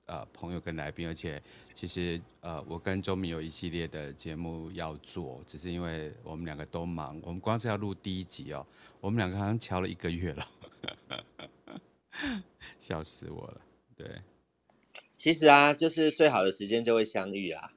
[0.06, 1.44] 呃，朋友跟来宾，而且
[1.74, 8.66] 其实，呃，我跟周明有一系列的节目要做，只是因为我们两个都忙，我们光是要录第一集哦，
[9.02, 10.48] 我们两个好像敲了一个月了。
[12.80, 13.62] 笑死我了，
[13.96, 14.22] 对。
[15.18, 17.72] 其实啊，就是最好的时间就会相遇啊。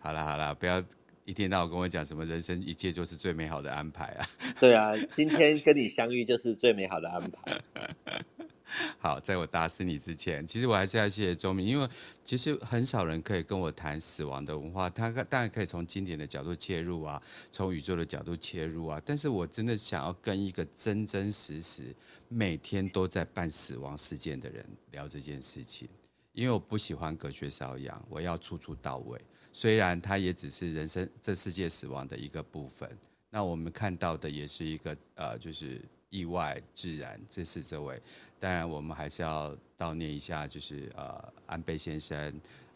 [0.00, 0.82] 好了好了，不要
[1.24, 4.26] 一天到晚跟我讲什么人生一切就是最美好的安排啊。
[4.58, 7.60] 对啊，今天跟你相遇就是最美好的安排。
[8.98, 11.88] 好，在我打死你之前，其实我还是要谢谢周明，因为
[12.24, 14.88] 其实很少人可以跟我谈死亡的文化。
[14.88, 19.00] 他当然可以从经典的角度切入啊，从宇宙的角度切入啊。
[19.04, 21.94] 但是我真的想要跟一个真真实实
[22.28, 25.88] 每天都在办死亡事件的人聊这件事情，
[26.32, 29.20] 因为我不喜欢隔靴搔痒，我要处处到位。
[29.52, 32.88] 虽然它也只是人生这世界死亡的一个部分，
[33.30, 35.80] 那我们看到的也是一个呃，就是。
[36.10, 38.00] 意外、自然，这是这位。
[38.38, 42.18] 当然，我们还是要悼念一下，就是呃安倍先生，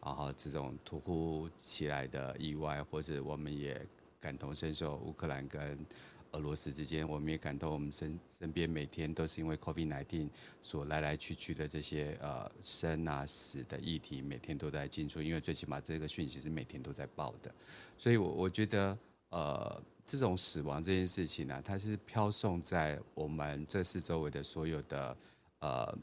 [0.03, 3.85] 然后这种突如其来的意外，或者我们也
[4.21, 5.85] 感同身受，乌克兰跟
[6.31, 10.29] 俄罗斯之间，我们也感同我们身身边每天都是因为 COVID-19
[10.61, 17.53] 所来来去去的这些呃生啊死的议题，每天都在进出，因为最起码这个讯息是每天都在报的，
[17.99, 18.97] 所以我我觉得
[19.31, 19.83] 呃。
[20.07, 25.17] 这种死亡这件事情呢、啊，它是飘送在我们这四周围的所有的
[25.61, 25.99] 呃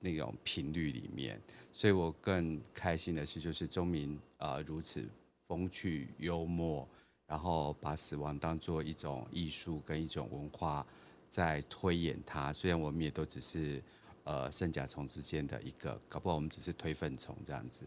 [0.00, 1.40] 那种频率里面，
[1.72, 5.08] 所以我更开心的是，就是钟明呃如此
[5.46, 6.86] 风趣幽默，
[7.26, 10.84] 然后把死亡当做一种艺术跟一种文化
[11.28, 12.52] 在推演它。
[12.52, 13.82] 虽然我们也都只是
[14.24, 17.84] 呃圣甲虫之间的一个，搞不好我们只是推粪虫这样子。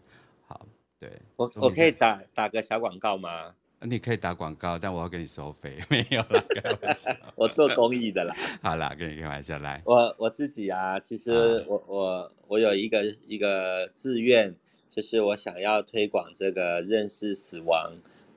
[0.48, 0.66] 好，
[0.98, 3.54] 对，我我可以打打个小广告吗？
[3.82, 7.16] 你可以打广告，但我要跟你收费， 没有啦，开玩笑。
[7.38, 8.36] 我做公益的啦。
[8.62, 9.82] 好啦，跟你开玩笑来。
[9.86, 14.56] 我我自己啊，其实我、啊、我我有一个一个志愿，
[14.90, 17.94] 就是我想要推广这个认识死亡，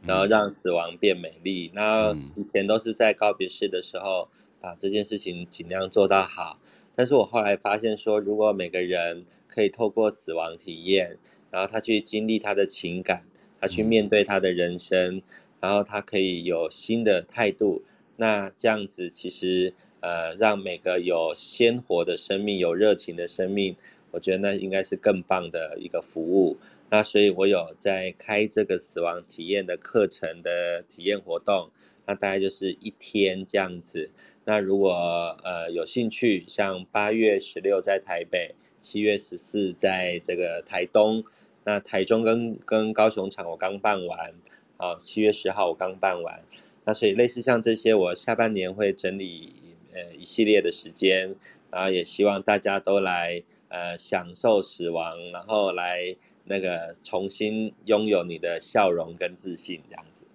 [0.06, 1.72] 然后让死亡变美丽。
[1.74, 4.28] 嗯、那以前都是在告别式的时候
[4.60, 6.60] 把这件事情尽量做到好，
[6.94, 11.18] 但是我后来发现说，如果每个人可以透过死亡体验，
[11.50, 13.24] 然后他去经历他的情感。
[13.62, 15.22] 他去面对他的人生，嗯、
[15.60, 17.82] 然后他可以有新的态度。
[18.16, 23.76] 那这样子其实呃，让每个有鲜活的生命、有热情的生命，
[24.10, 26.58] 我觉得那应该是更棒的一个服务。
[26.90, 31.70] 那所以我有在开这个死亡体验的课程的体验活动，
[32.04, 34.10] 那大概就是一天这样子。
[34.44, 41.24] 那如果呃有兴趣，像八月十六在台北，七月十四在这个台东，
[41.64, 44.34] 那台中跟跟高雄场我刚办完，
[44.76, 46.42] 啊，七月十号我刚办完。
[46.84, 49.54] 那所以类似像这些，我下半年会整理
[49.94, 51.36] 呃一系列的时间，
[51.70, 60.26] 然后也希望大家都来呃享受死亡，然后来那个重新拥有你的笑容跟自信这样子。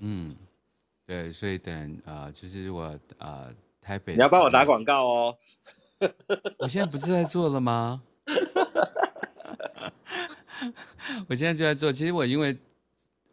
[0.00, 0.36] 嗯，
[1.06, 5.38] 对，所以等呃就是我呃台北，你要帮我打广告哦。
[6.58, 8.02] 我现在不是在做了吗？
[11.28, 11.92] 我现在就在做。
[11.92, 12.56] 其实我因为。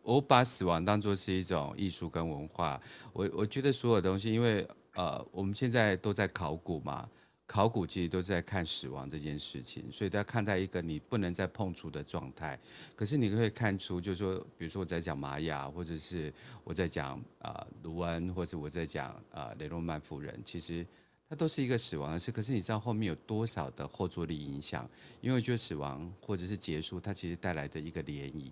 [0.03, 2.81] 我把死亡当作是一种艺术跟文化，
[3.13, 7.07] 我我觉得所有东西，因为呃我们现在都在考古嘛，
[7.45, 12.59] 考古其实都是在看死亡这件事情，所以大家看待一个你不能再碰触的状态，
[12.95, 20.83] 可是你可以看出，就是说，比如说我在讲玛雅，或者是我在讲啊卢恩，或者我在讲啊雷诺曼夫人，其实
[21.31, 24.85] 它都是一个死亡的事，可是你知道后面有多少的后坐力影响？
[25.21, 28.51] 因为我觉得死亡或者是结束，它其实带来的一个涟漪。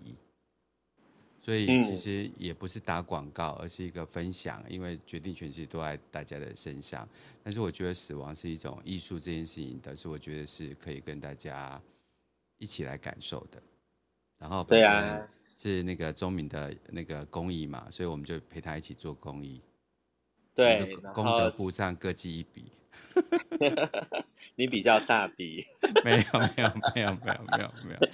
[1.42, 7.06] 所以其实也不是打广告，而是一个分享，因为决定权其实都在大家的身上。
[7.42, 11.78] 但是我觉得死亡是一种艺术，这件事情，但是我觉得是可以跟大家
[12.56, 13.62] 一起来感受的。
[14.38, 19.60] 然后本身是那个宗铭的那个公益嘛，所以我们就陪他一起做公益。
[20.54, 22.72] 对，功德簿上各记一笔。
[24.56, 25.64] 你比较大笔，
[26.04, 28.08] 没有没有没有没有没有没有，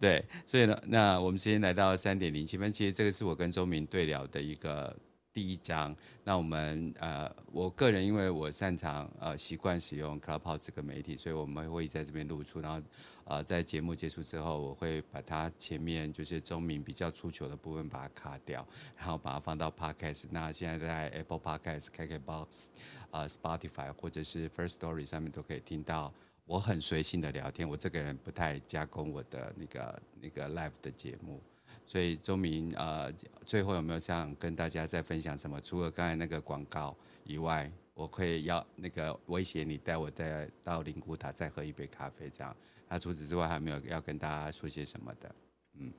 [0.00, 4.96] 对，所以呢，那我们今天来到三点零七分，其实这个是我跟周明对聊的一个。
[5.32, 12.82] 第一章，那我们呃，我个人因为我擅长呃习惯使用 Clubhouse 这个媒体，所以我们会在这边露出，然后
[13.24, 18.66] 呃在节目结束之后，我会把它前面就是宗铭比较出糗的部分把它卡掉，
[18.96, 20.24] 然后把它放到 Podcast。
[20.30, 22.66] 那现在在 Apple Podcast、KKBox、
[23.12, 26.12] 呃 Spotify 或者是 First Story 上面都可以听到
[26.44, 27.68] 我很随性的聊天。
[27.68, 31.40] 我这个人不太加工我的那个那个 Live 的节目。
[31.90, 33.12] 所以周明，呃，
[33.44, 35.60] 最后有没有想跟大家再分享什么？
[35.60, 42.56] 除了刚才那个广告以外，我可以要那个威胁你带我再到灵谷塔再喝一杯咖啡，这样。
[42.88, 45.34] 那除此之外，还没有要跟大家说些什么的？
[45.80, 45.92] 嗯，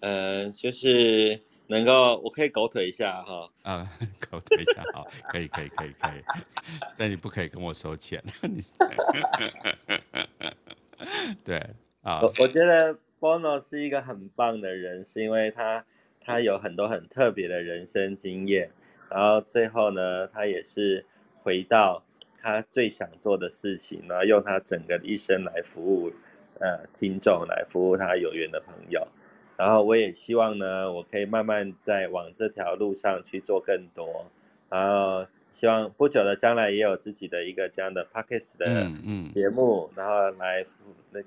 [0.00, 3.48] 呃，就是能够，我可以狗腿一下哈。
[3.62, 3.88] 啊，
[4.28, 6.24] 狗腿一下，好，可以，可以，可以，可以。
[6.96, 8.20] 但你不可以跟我收钱。
[8.42, 8.60] 你
[11.44, 11.64] 对
[12.02, 12.98] 啊，我我觉得。
[13.24, 15.86] Bono 是一个很棒的人，是因为他
[16.20, 18.70] 他有很多很特别的人生经验，
[19.08, 21.06] 然后最后呢，他也是
[21.42, 22.04] 回到
[22.42, 26.12] 他最想做的事情，然后用他整个一生来服务
[26.60, 29.08] 呃听众，来服务他有缘的朋友。
[29.56, 34.26] 然后我也希望呢，我可以慢慢在往这条路上去做更多，
[34.68, 35.26] 然后。
[35.54, 38.90] 希望不久的将来也有自己的一个这样的 Podcast 的
[39.32, 40.66] 节目，嗯嗯、然后来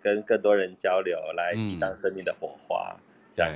[0.02, 3.02] 跟更多人交流，来激荡生命的火花，嗯、
[3.32, 3.54] 这样。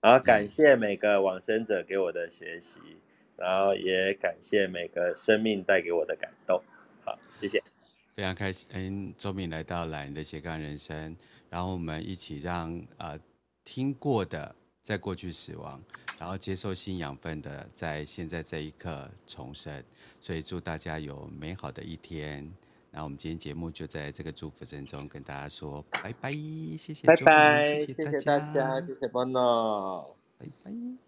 [0.00, 2.96] 然后感谢每个往生者给我的学习，嗯、
[3.38, 6.62] 然后也感谢每个生命带给我的感动。
[7.04, 7.60] 好，谢谢。
[8.14, 11.16] 非常开心，嗯，周敏来到懒人的斜杠人生，
[11.50, 13.18] 然后我们一起让呃
[13.64, 14.54] 听过的。
[14.84, 15.82] 在过去死亡，
[16.18, 19.82] 然后接受新养分的，在现在这一刻重生。
[20.20, 22.52] 所以祝大家有美好的一天。
[22.90, 31.03] 那我们今天节目就在这个祝福声中跟大家说拜拜，谢谢，拜拜，谢谢大家，谢谢 Bono，拜拜。